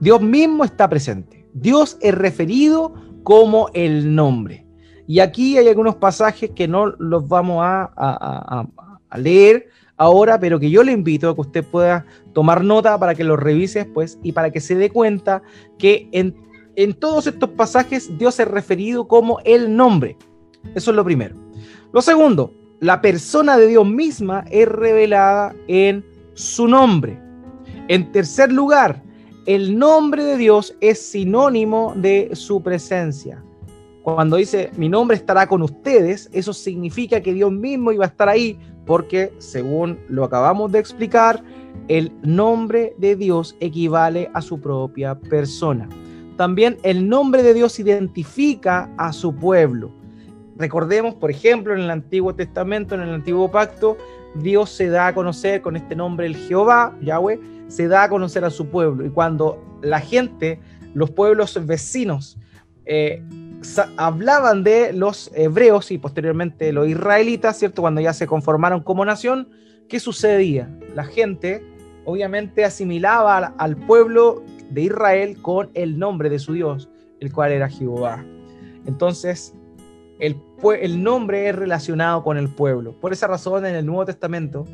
[0.00, 1.46] Dios mismo está presente.
[1.52, 4.66] Dios es referido como el nombre.
[5.06, 8.66] Y aquí hay algunos pasajes que no los vamos a,
[9.16, 13.24] leer ahora, pero que yo le invito a que usted pueda tomar nota para que
[13.24, 15.42] los revise después y para que se dé cuenta
[15.78, 16.34] que en,
[16.76, 20.16] en todos estos pasajes Dios es referido como el nombre.
[20.74, 21.34] Eso es lo primero.
[21.92, 27.20] Lo segundo, la persona de Dios misma es revelada en su nombre.
[27.88, 29.02] En tercer lugar,
[29.46, 33.42] el nombre de Dios es sinónimo de su presencia.
[34.02, 38.28] Cuando dice mi nombre estará con ustedes, eso significa que Dios mismo iba a estar
[38.28, 41.42] ahí, porque según lo acabamos de explicar,
[41.88, 45.88] el nombre de Dios equivale a su propia persona.
[46.36, 49.90] También el nombre de Dios identifica a su pueblo.
[50.56, 53.96] Recordemos, por ejemplo, en el Antiguo Testamento, en el Antiguo Pacto,
[54.34, 58.44] Dios se da a conocer con este nombre, el Jehová, Yahweh, se da a conocer
[58.44, 59.04] a su pueblo.
[59.04, 60.60] Y cuando la gente,
[60.94, 62.38] los pueblos vecinos,
[62.86, 63.22] eh,
[63.96, 67.82] hablaban de los hebreos y posteriormente los israelitas, ¿cierto?
[67.82, 69.48] Cuando ya se conformaron como nación,
[69.88, 70.68] ¿qué sucedía?
[70.94, 71.62] La gente
[72.04, 76.88] obviamente asimilaba al pueblo de Israel con el nombre de su Dios,
[77.20, 78.24] el cual era Jehová.
[78.86, 79.54] Entonces,
[80.18, 82.92] el, nombre es relacionado con el pueblo.
[83.00, 84.66] Por esa razón, en el Nuevo Testamento,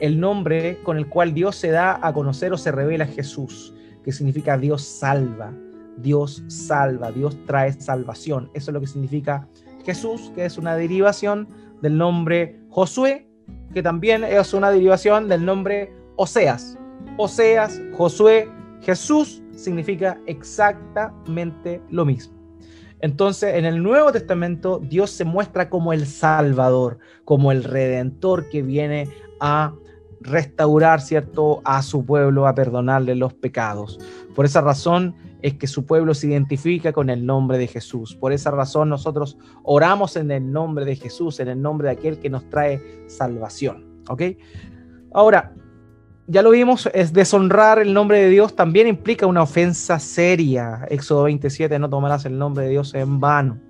[0.00, 3.74] el nombre con el cual Dios se da a conocer o se revela es Jesús,
[4.02, 5.52] que significa Dios salva.
[5.98, 8.50] Dios salva, Dios trae salvación.
[8.54, 9.48] Eso es lo que significa
[9.84, 11.48] Jesús, que es una derivación
[11.82, 13.28] del nombre Josué,
[13.72, 16.78] que también es una derivación del nombre Oseas.
[17.18, 18.48] Oseas, Josué,
[18.80, 22.34] Jesús significa exactamente lo mismo.
[23.00, 28.62] Entonces, en el Nuevo Testamento, Dios se muestra como el Salvador, como el Redentor que
[28.62, 29.08] viene
[29.40, 29.74] a
[30.20, 34.00] restaurar, ¿cierto?, a su pueblo, a perdonarle los pecados.
[34.34, 35.14] Por esa razón
[35.44, 38.16] es que su pueblo se identifica con el nombre de Jesús.
[38.16, 42.18] Por esa razón nosotros oramos en el nombre de Jesús, en el nombre de aquel
[42.18, 43.84] que nos trae salvación.
[44.08, 44.22] ¿Ok?
[45.12, 45.52] Ahora,
[46.26, 50.86] ya lo vimos, es deshonrar el nombre de Dios también implica una ofensa seria.
[50.88, 53.60] Éxodo 27, no tomarás el nombre de Dios en vano.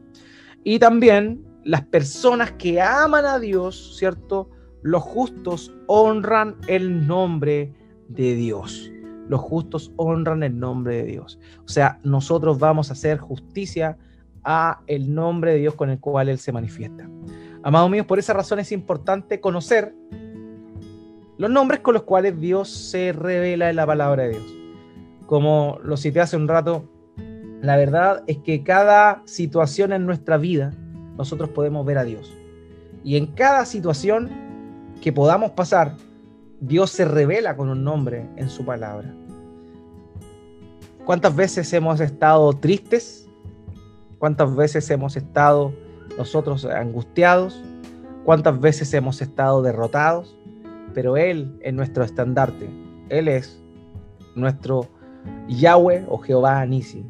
[0.62, 4.48] Y también las personas que aman a Dios, ¿cierto?
[4.82, 7.74] Los justos honran el nombre
[8.06, 8.92] de Dios.
[9.28, 11.38] Los justos honran el nombre de Dios.
[11.64, 13.96] O sea, nosotros vamos a hacer justicia
[14.44, 17.08] a el nombre de Dios con el cual Él se manifiesta.
[17.62, 19.94] Amados míos, por esa razón es importante conocer
[21.38, 24.54] los nombres con los cuales Dios se revela en la palabra de Dios.
[25.26, 26.88] Como lo cité hace un rato,
[27.60, 30.72] la verdad es que cada situación en nuestra vida
[31.16, 32.36] nosotros podemos ver a Dios.
[33.02, 34.30] Y en cada situación
[35.00, 35.94] que podamos pasar,
[36.60, 39.14] Dios se revela con un nombre en su palabra.
[41.04, 43.28] ¿Cuántas veces hemos estado tristes?
[44.18, 45.72] ¿Cuántas veces hemos estado
[46.16, 47.62] nosotros angustiados?
[48.24, 50.36] ¿Cuántas veces hemos estado derrotados?
[50.94, 52.70] pero Él es nuestro estandarte.
[53.10, 53.60] Él es
[54.34, 54.88] nuestro
[55.48, 57.04] Yahweh o Jehová Nisi.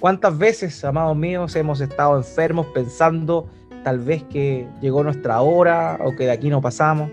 [0.00, 3.48] ¿Cuántas veces, amados míos, hemos estado enfermos pensando
[3.84, 7.10] tal vez que llegó nuestra hora o que de aquí no pasamos?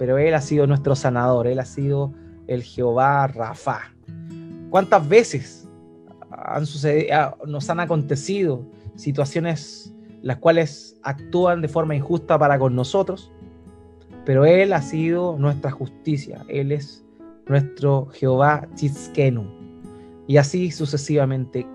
[0.00, 2.12] Pero Él ha sido nuestro sanador, Él ha sido
[2.46, 3.94] el Jehová Rafa.
[4.70, 5.68] ¿Cuántas veces
[6.30, 8.64] han sucedido, nos han acontecido
[8.96, 13.30] situaciones las cuales actúan de forma injusta para con nosotros?
[14.24, 17.04] pero Él ha sido nuestra justicia, Él es
[17.48, 19.44] nuestro Jehová Tzizkenu.
[20.26, 21.66] Y así sucesivamente.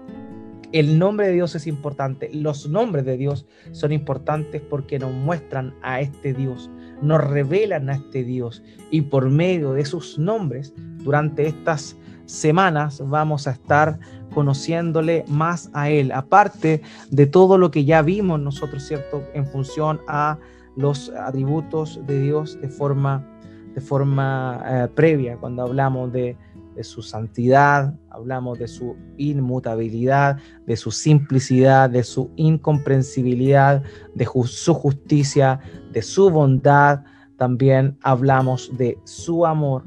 [0.72, 5.74] El nombre de Dios es importante, los nombres de Dios son importantes porque nos muestran
[5.82, 6.70] a este Dios,
[7.02, 10.74] nos revelan a este Dios y por medio de sus nombres
[11.04, 14.00] durante estas semanas vamos a estar
[14.34, 19.24] conociéndole más a Él, aparte de todo lo que ya vimos nosotros, ¿cierto?
[19.34, 20.38] En función a
[20.76, 23.26] los atributos de Dios de forma,
[23.74, 26.36] de forma eh, previa, cuando hablamos de,
[26.84, 35.60] su santidad, hablamos de su inmutabilidad, de su simplicidad, de su incomprensibilidad, de su justicia,
[35.92, 37.04] de su bondad,
[37.38, 39.84] también hablamos de su amor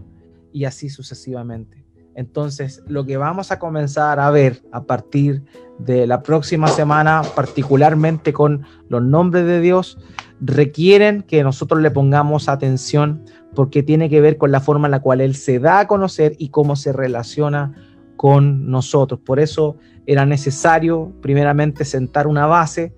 [0.53, 1.79] y así sucesivamente.
[2.15, 5.45] Entonces, lo que vamos a comenzar a ver a partir
[5.79, 9.99] de la próxima semana, particularmente con los nombres de Dios,
[10.41, 13.25] requieren que nosotros le pongamos atención
[13.55, 16.35] porque tiene que ver con la forma en la cual Él se da a conocer
[16.39, 17.75] y cómo se relaciona
[18.17, 19.21] con nosotros.
[19.25, 19.77] Por eso
[20.07, 22.95] era necesario primeramente sentar una base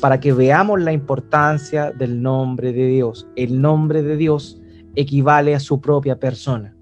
[0.00, 3.28] para que veamos la importancia del nombre de Dios.
[3.36, 4.60] El nombre de Dios
[4.96, 6.74] equivale a su propia persona.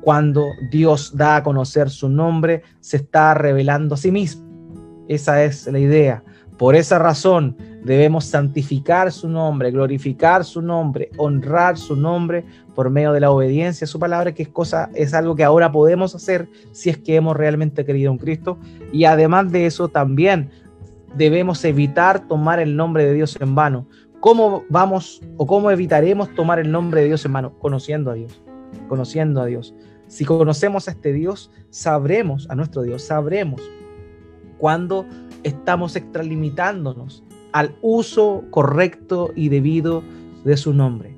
[0.00, 5.04] Cuando Dios da a conocer su nombre, se está revelando a sí mismo.
[5.08, 6.24] Esa es la idea.
[6.58, 13.12] Por esa razón debemos santificar su nombre, glorificar su nombre, honrar su nombre por medio
[13.12, 16.48] de la obediencia a su palabra, que es cosa es algo que ahora podemos hacer
[16.70, 18.58] si es que hemos realmente querido en Cristo
[18.92, 20.50] y además de eso también
[21.16, 23.86] debemos evitar tomar el nombre de Dios en vano.
[24.20, 27.58] ¿Cómo vamos o cómo evitaremos tomar el nombre de Dios en vano?
[27.58, 28.40] Conociendo a Dios,
[28.88, 29.74] conociendo a Dios.
[30.06, 33.60] Si conocemos a este Dios, sabremos a nuestro Dios, sabremos
[34.58, 35.06] cuando
[35.42, 40.02] estamos extralimitándonos al uso correcto y debido
[40.44, 41.16] de su nombre.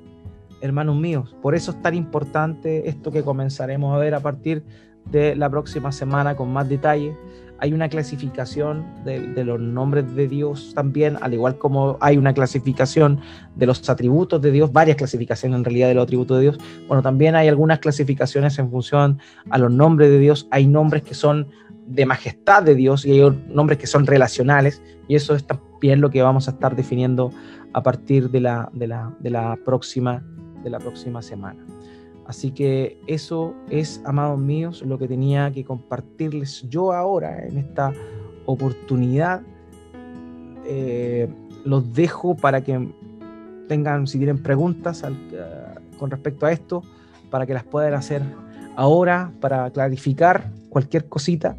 [0.61, 4.63] Hermanos míos, por eso es tan importante esto que comenzaremos a ver a partir
[5.11, 7.15] de la próxima semana con más detalle.
[7.59, 13.21] Hay una clasificación de, los nombres de Dios también, al igual como hay una clasificación
[13.55, 16.57] de los atributos de Dios, varias clasificaciones en realidad de los atributos de Dios.
[16.87, 19.19] Bueno, también hay algunas clasificaciones en función
[19.49, 20.47] a los nombres de Dios.
[20.51, 21.47] Hay nombres que son
[21.87, 26.09] de majestad de Dios y hay nombres que son relacionales y eso es también lo
[26.09, 27.31] que vamos a estar definiendo
[27.73, 30.23] a partir de la, de la, próxima,
[30.63, 31.63] de la próxima semana.
[32.25, 37.93] Así que eso es, amados míos, lo que tenía que compartirles yo ahora en esta
[38.45, 39.43] oportunidad.
[40.65, 41.29] Eh,
[41.65, 42.89] los dejo para que
[43.67, 45.03] tengan, si tienen preguntas
[45.99, 46.81] con respecto a esto,
[47.29, 48.23] para que las puedan hacer
[48.75, 51.55] ahora, para clarificar cualquier cosita.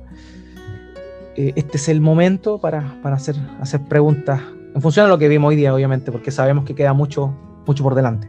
[1.37, 4.43] Eh, este es el momento para, hacer, hacer preguntas
[4.75, 7.35] en función de lo que vimos hoy día, obviamente, porque sabemos que queda mucho,
[7.67, 8.29] mucho por delante.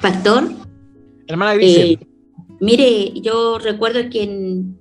[0.00, 0.44] Pastor.
[1.26, 1.98] Hermana Grisel.
[2.00, 2.06] Eh,
[2.60, 4.78] mire, yo recuerdo que en,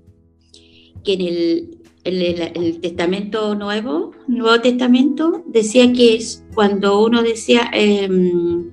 [1.03, 6.23] que en el, el, Testamento Nuevo, Nuevo Testamento, decía que
[6.53, 8.71] cuando uno decía em,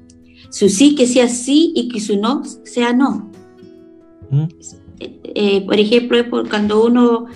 [0.51, 3.31] su sí que sea sí y que su no sea no.
[4.31, 4.45] ¿Mm?
[5.01, 6.19] Eh, eh, por ejemplo,
[6.49, 7.27] cuando uno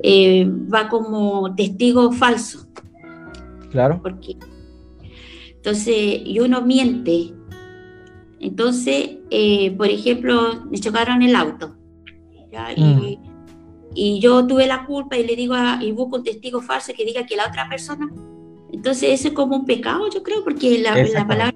[0.00, 2.66] eh, va como testigo falso.
[3.70, 4.00] Claro.
[4.02, 4.36] Porque,
[5.56, 7.34] entonces, y uno miente.
[8.40, 9.16] Entonces,
[9.76, 11.76] por ejemplo, me chocaron el auto.
[12.76, 13.02] Y, mm.
[13.02, 13.18] y,
[13.94, 17.26] yo tuve la culpa y le digo a, y busco un testigo falso que diga
[17.26, 18.10] que la otra persona.
[18.72, 21.54] Entonces, eso es como un pecado, yo creo, porque la, la palabra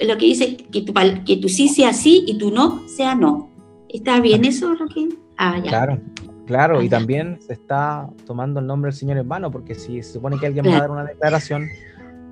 [0.00, 0.92] lo que dice que tu,
[1.24, 3.50] que tu sí sea sí y tu no sea no.
[3.88, 5.18] ¿Está bien eso, Raquel?
[5.36, 5.68] Ah, ya.
[5.68, 6.00] Claro,
[6.46, 10.02] claro, y ah, también se está tomando el nombre del Señor en vano, porque si
[10.02, 11.68] se supone que alguien va a dar una declaración,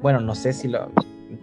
[0.01, 0.91] bueno, no sé si lo,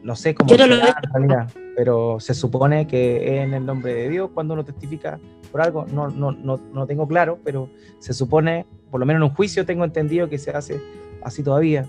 [0.07, 0.71] no sé cómo será, en
[1.13, 5.19] realidad, pero se supone que en el nombre de Dios cuando uno testifica
[5.51, 9.23] por algo, no, no, no, no tengo claro, pero se supone, por lo menos en
[9.29, 10.81] un juicio tengo entendido que se hace
[11.23, 11.85] así todavía.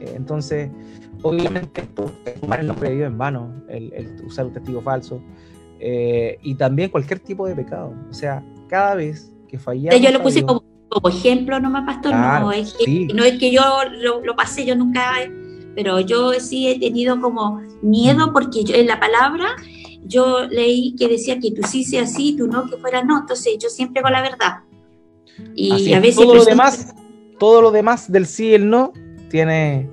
[0.00, 0.70] Eh, entonces,
[1.20, 1.86] obviamente
[2.40, 5.20] tomar el nombre de Dios en vano, el, usar un testigo falso,
[5.78, 7.92] eh, y también cualquier tipo de pecado.
[8.08, 10.00] O sea, cada vez que fallamos.
[10.00, 10.62] Yo lo puse como,
[11.06, 13.62] ejemplo nomás, pastor, no, es que, no es que yo
[14.24, 15.12] lo, pasé, yo nunca,
[15.74, 19.56] pero yo sí he tenido como miedo porque yo, en la palabra
[20.04, 23.58] yo leí que decía que tú sí sea sí, tú no, que fuera no, entonces
[23.58, 24.60] yo siempre con la verdad.
[25.54, 26.16] Y a veces...
[26.16, 26.94] Todo lo, demás,
[27.38, 28.92] todo lo demás del sí y el no
[29.30, 29.88] tiene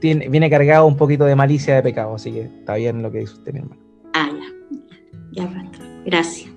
[0.00, 3.18] tiene, viene cargado un poquito de malicia de pecado, así que está bien lo que
[3.18, 3.80] dice usted, mi hermano.
[4.14, 5.42] Ah, ya.
[5.42, 5.86] Ya, pastor.
[6.04, 6.50] Gracias.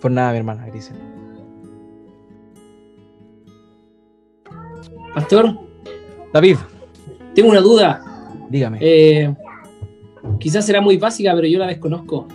[0.00, 0.96] Por nada, mi hermana, Grisel.
[5.14, 5.58] Pastor.
[6.32, 6.56] David.
[7.34, 8.02] Tengo una duda.
[8.50, 8.78] Dígame.
[8.80, 9.34] Eh,
[10.38, 12.26] quizás será muy básica, pero yo la desconozco.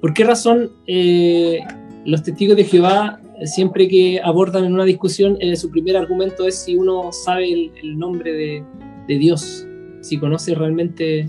[0.00, 1.60] ¿Por qué razón eh,
[2.04, 6.56] los testigos de Jehová siempre que abordan en una discusión, eh, su primer argumento es
[6.56, 8.64] si uno sabe el, nombre de,
[9.18, 9.66] Dios,
[10.00, 11.28] si conoce realmente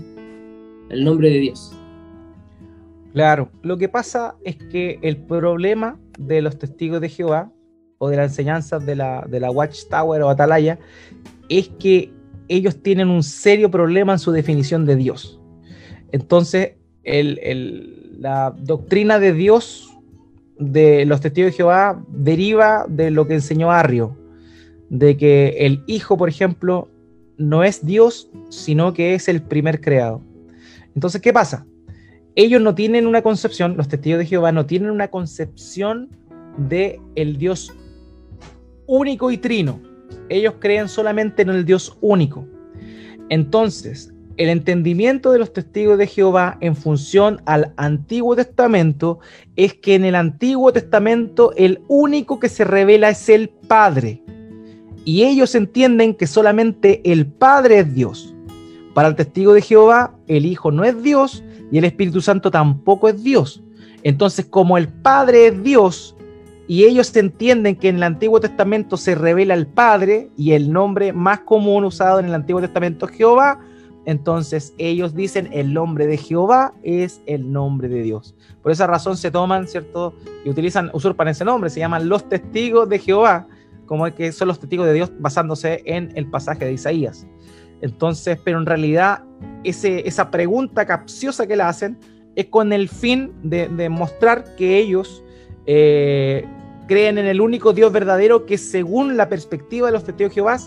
[0.90, 1.72] el nombre de Dios.
[3.12, 7.52] Claro, lo que pasa es que el problema de los testigos de Jehová
[7.98, 10.78] o de las enseñanzas de la, de la Watchtower o Atalaya
[11.48, 12.10] es que
[12.48, 15.40] ellos tienen un serio problema en su definición de Dios.
[16.12, 16.72] Entonces,
[17.04, 19.88] la doctrina de Dios
[20.58, 24.16] de los testigos de Jehová deriva de lo que enseñó Arrio,
[24.90, 26.88] de que el hijo, por ejemplo,
[27.36, 30.22] no es Dios, sino que es el primer creado.
[30.94, 31.66] Entonces, ¿qué pasa?
[32.34, 36.10] Ellos no tienen una concepción, los testigos de Jehová no tienen una concepción
[36.56, 37.72] de el Dios
[38.86, 39.80] único y trino.
[40.28, 42.46] Ellos creen solamente en el Dios único.
[43.28, 49.20] Entonces, el entendimiento de los testigos de Jehová en función al Antiguo Testamento
[49.56, 54.22] es que en el Antiguo Testamento el único que se revela es el Padre.
[55.04, 58.34] Y ellos entienden que solamente el Padre es Dios.
[58.94, 63.08] Para el testigo de Jehová, el Hijo no es Dios y el Espíritu Santo tampoco
[63.08, 63.62] es Dios.
[64.02, 66.16] Entonces, como el Padre es Dios
[66.68, 71.12] y ellos entienden que en el Antiguo Testamento se revela el Padre y el nombre
[71.12, 73.60] más común usado en el Antiguo Testamento es Jehová,
[74.04, 78.34] entonces ellos dicen el nombre de Jehová es el nombre de Dios.
[78.62, 80.14] Por esa razón se toman, ¿cierto?
[80.44, 83.46] Y utilizan, usurpan ese nombre, se llaman los testigos de Jehová,
[83.86, 87.26] como que son los testigos de Dios basándose en el pasaje de Isaías.
[87.80, 89.24] Entonces, pero en realidad
[89.64, 91.98] esa pregunta capciosa que la hacen
[92.36, 95.22] es con el fin de, de mostrar que ellos
[95.66, 96.44] eh,
[96.86, 100.58] creen en el único Dios verdadero que según la perspectiva de los testigos de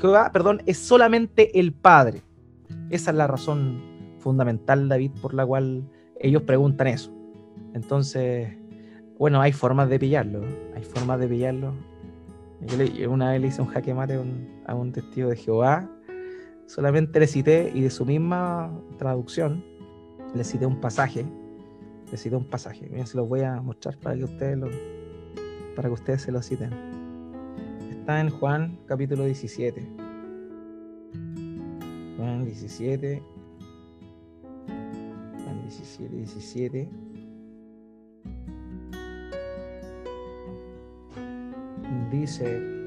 [0.00, 2.22] Jehová, perdón, es solamente el Padre.
[2.90, 3.82] Esa es la razón
[4.18, 5.84] fundamental, David, por la cual
[6.20, 7.12] ellos preguntan eso.
[7.74, 8.56] Entonces,
[9.18, 10.42] bueno, hay formas de pillarlo,
[10.74, 11.74] hay formas de pillarlo.
[13.08, 14.18] Una vez le hice un jaque mate
[14.66, 15.88] a un testigo de Jehová
[16.66, 19.64] solamente le cité, y de su misma traducción,
[20.34, 21.24] le cité un pasaje.
[22.14, 22.88] Le cité un pasaje.
[22.88, 24.70] Miren, se los voy a mostrar para que ustedes lo,
[25.74, 26.70] para que ustedes se lo citen.
[27.90, 29.84] Está en Juan capítulo 17.
[32.16, 33.20] Juan 17.
[35.44, 36.88] Juan 17, 17.
[42.12, 42.83] Dice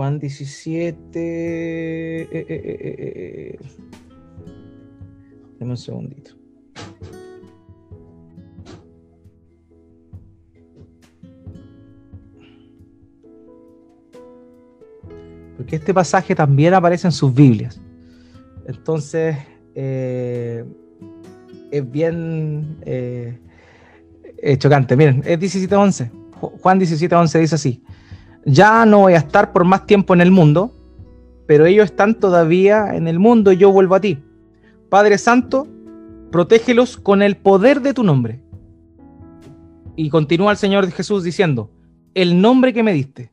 [0.00, 1.10] Juan 17.
[1.14, 3.58] Eh, eh, eh,
[5.58, 6.30] Deme un segundito.
[15.58, 17.78] Porque este pasaje también aparece en sus Biblias.
[18.64, 19.36] Entonces,
[19.74, 20.64] es
[21.90, 22.78] bien
[24.58, 24.96] chocante.
[24.96, 26.10] Miren, es 17.11.
[26.40, 27.84] Juan 17.11 dice así
[28.44, 30.74] ya no voy a estar por más tiempo en el mundo,
[31.46, 34.22] pero ellos están todavía en el mundo y yo vuelvo a ti.
[34.88, 35.66] Padre Santo,
[36.30, 38.40] protégelos con el poder de tu nombre.
[39.96, 41.70] Y continúa el Señor Jesús diciendo,
[42.14, 43.32] el nombre que me diste,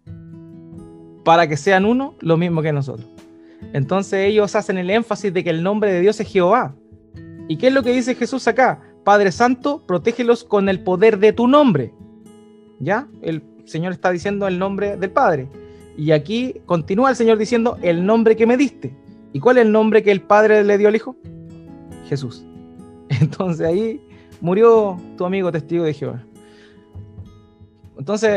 [1.23, 3.07] para que sean uno, lo mismo que nosotros.
[3.73, 6.75] Entonces ellos hacen el énfasis de que el nombre de Dios es Jehová.
[7.47, 8.81] ¿Y qué es lo que dice Jesús acá?
[9.03, 11.93] Padre Santo, protégelos con el poder de tu nombre.
[12.79, 13.07] ¿Ya?
[13.21, 15.47] El Señor está diciendo el nombre del Padre.
[15.97, 18.95] Y aquí continúa el Señor diciendo el nombre que me diste.
[19.33, 21.15] ¿Y cuál es el nombre que el Padre le dio al Hijo?
[22.07, 22.45] Jesús.
[23.09, 24.01] Entonces ahí
[24.41, 26.23] murió tu amigo testigo de Jehová.
[27.97, 28.31] Entonces,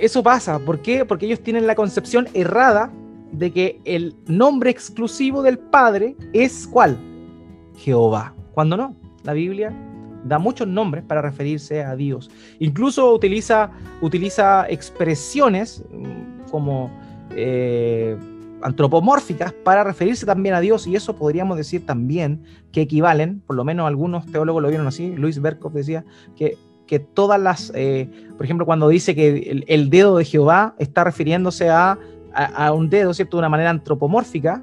[0.00, 0.58] eso pasa.
[0.58, 1.04] ¿Por qué?
[1.04, 2.92] Porque ellos tienen la concepción errada
[3.32, 6.98] de que el nombre exclusivo del Padre es ¿cuál?
[7.76, 8.34] Jehová.
[8.52, 9.72] Cuando no, la Biblia
[10.24, 12.30] da muchos nombres para referirse a Dios.
[12.58, 16.90] Incluso utiliza, utiliza expresiones mm, como
[17.36, 18.16] eh,
[18.62, 22.42] antropomórficas para referirse también a Dios y eso podríamos decir también
[22.72, 26.04] que equivalen, por lo menos algunos teólogos lo vieron así, Luis Berkov decía
[26.36, 31.04] que, que todas las, eh, por ejemplo, cuando dice que el, dedo de Jehová está
[31.04, 31.98] refiriéndose a,
[32.34, 34.62] a, un dedo, ¿cierto?, de una manera antropomórfica,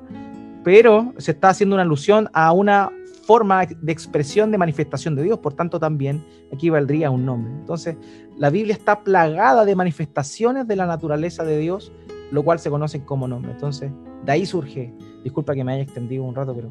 [0.63, 2.91] pero se está haciendo una alusión a una
[3.27, 7.51] forma de expresión de manifestación de Dios, por tanto también equivaldría a un nombre.
[7.51, 7.97] Entonces,
[8.37, 11.91] la Biblia está plagada de manifestaciones de la naturaleza de Dios,
[12.31, 13.51] lo cual se conocen como nombre.
[13.51, 13.91] Entonces,
[14.23, 14.93] de ahí surge,
[15.25, 16.69] disculpa que me haya extendido un rato, pero,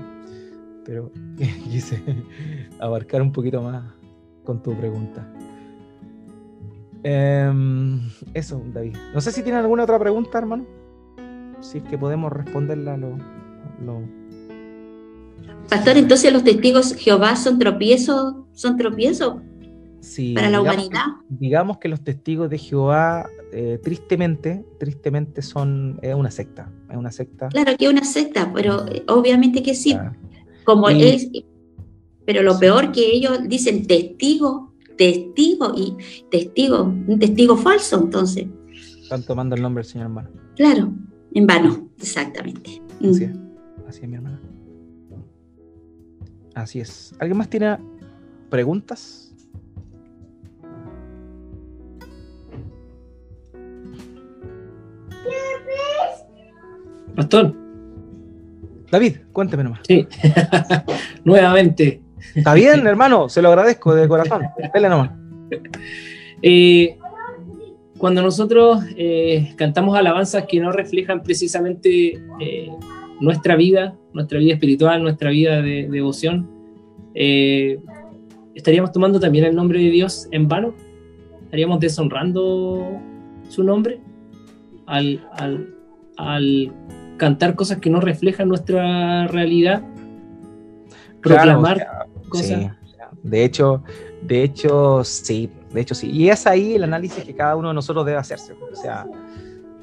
[0.82, 1.12] pero
[1.70, 2.02] quise
[2.80, 3.84] abarcar un poquito más
[4.42, 5.30] con tu pregunta.
[7.02, 8.00] Em,
[8.32, 8.96] eso, David.
[9.12, 10.64] No sé si tienen alguna otra pregunta, hermano.
[11.60, 13.18] Si es que podemos responderla lo
[15.68, 19.36] Pastor, entonces los testigos Jehová son tropiezos, son tropiezos
[20.34, 21.06] para la humanidad.
[21.28, 27.48] digamos que los testigos de Jehová, eh, tristemente, tristemente son una secta, es una secta.
[27.48, 29.96] Claro que es una secta, pero eh, obviamente que sí.
[30.64, 31.28] Como es,
[32.24, 35.96] pero lo peor que ellos dicen testigo, testigo y
[36.30, 38.46] testigo, un testigo falso, entonces.
[39.02, 40.30] Están tomando el nombre del Señor en vano.
[40.56, 40.92] Claro,
[41.34, 42.82] en vano, exactamente.
[42.98, 43.30] Así es,
[43.88, 44.40] así es mi hermana.
[46.56, 47.14] Así es.
[47.18, 47.76] ¿Alguien más tiene
[48.48, 49.30] preguntas?
[57.14, 57.54] Bastón.
[58.90, 59.80] David, cuénteme nomás.
[59.86, 60.08] Sí,
[61.24, 62.00] nuevamente.
[62.34, 64.42] Está bien, hermano, se lo agradezco de corazón.
[64.72, 65.10] Dale nomás.
[66.42, 66.98] Eh,
[67.96, 72.70] cuando nosotros eh, cantamos alabanzas que no reflejan precisamente eh,
[73.20, 76.48] nuestra vida, nuestra vida espiritual, nuestra vida de, devoción,
[78.54, 80.74] ¿estaríamos tomando también el nombre de Dios en vano?
[81.44, 83.00] ¿Estaríamos deshonrando
[83.48, 84.00] su nombre
[84.86, 85.26] al,
[86.16, 86.72] al,
[87.16, 89.82] cantar cosas que no reflejan nuestra realidad?
[91.22, 91.86] Proclamar
[92.28, 92.72] cosas.
[93.22, 93.82] De hecho,
[94.22, 96.10] de hecho, sí, de hecho sí.
[96.10, 98.54] Y es ahí el análisis que cada uno de nosotros debe hacerse.
[98.72, 99.06] O sea,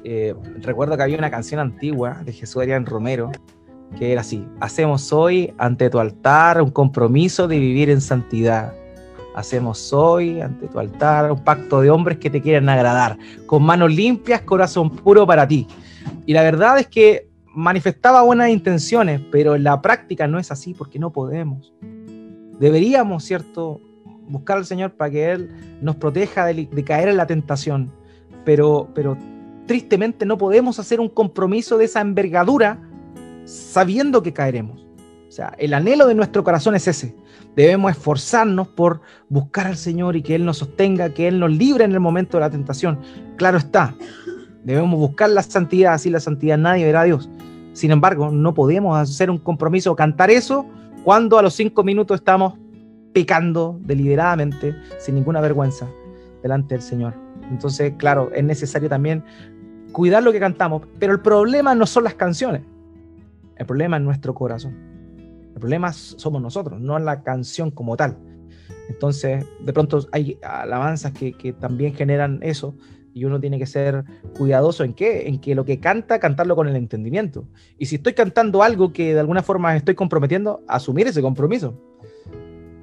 [0.04, 3.32] eh, recuerdo que había una canción antigua de Jesús Arián Romero
[3.98, 8.74] que era así, hacemos hoy ante tu altar un compromiso de vivir en santidad.
[9.34, 13.92] Hacemos hoy ante tu altar un pacto de hombres que te quieren agradar, con manos
[13.92, 15.66] limpias, corazón puro para ti.
[16.26, 20.74] Y la verdad es que manifestaba buenas intenciones, pero en la práctica no es así
[20.74, 21.72] porque no podemos.
[22.58, 23.80] Deberíamos, ¿cierto?,
[24.28, 25.50] buscar al Señor para que Él
[25.80, 27.92] nos proteja de, caer en la tentación.
[28.44, 29.16] Pero, pero
[29.66, 32.80] tristemente no podemos hacer un compromiso de esa envergadura
[33.44, 34.86] sabiendo que caeremos.
[35.28, 37.14] O sea, el anhelo de nuestro corazón es ese.
[37.56, 41.84] Debemos esforzarnos por buscar al Señor y que Él nos sostenga, que Él nos libre
[41.84, 42.98] en el momento de la tentación.
[43.36, 43.94] Claro está,
[44.64, 47.28] debemos buscar la santidad, así la santidad nadie verá a Dios.
[47.72, 50.66] Sin embargo, no podemos hacer un compromiso, cantar eso,
[51.04, 52.54] cuando a los cinco minutos estamos
[53.12, 55.86] pecando deliberadamente, sin ninguna vergüenza,
[56.42, 57.14] delante del Señor.
[57.50, 59.24] Entonces, claro, es necesario también
[59.94, 62.62] cuidar lo que cantamos, pero el problema no son las canciones,
[63.56, 64.74] el problema es nuestro corazón.
[65.54, 68.18] El problema somos nosotros, no la canción como tal.
[68.88, 72.74] Entonces, de pronto hay alabanzas que, que también generan eso,
[73.14, 74.04] y uno tiene que ser
[74.36, 77.46] cuidadoso en qué, en que lo que canta, cantarlo con el entendimiento.
[77.78, 81.80] Y si estoy cantando algo que de alguna forma estoy comprometiendo, asumir ese compromiso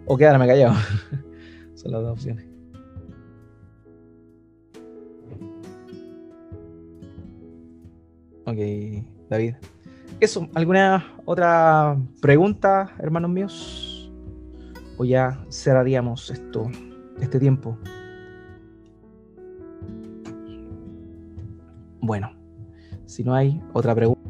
[0.06, 0.76] o quedarme callado.
[1.76, 2.51] Son las dos opciones.
[8.54, 9.56] David.
[10.20, 14.12] Eso, ¿alguna otra pregunta, hermanos míos?
[14.98, 16.70] ¿O ya cerraríamos esto,
[17.20, 17.78] este tiempo?
[22.02, 22.32] Bueno,
[23.06, 24.21] si no hay otra pregunta.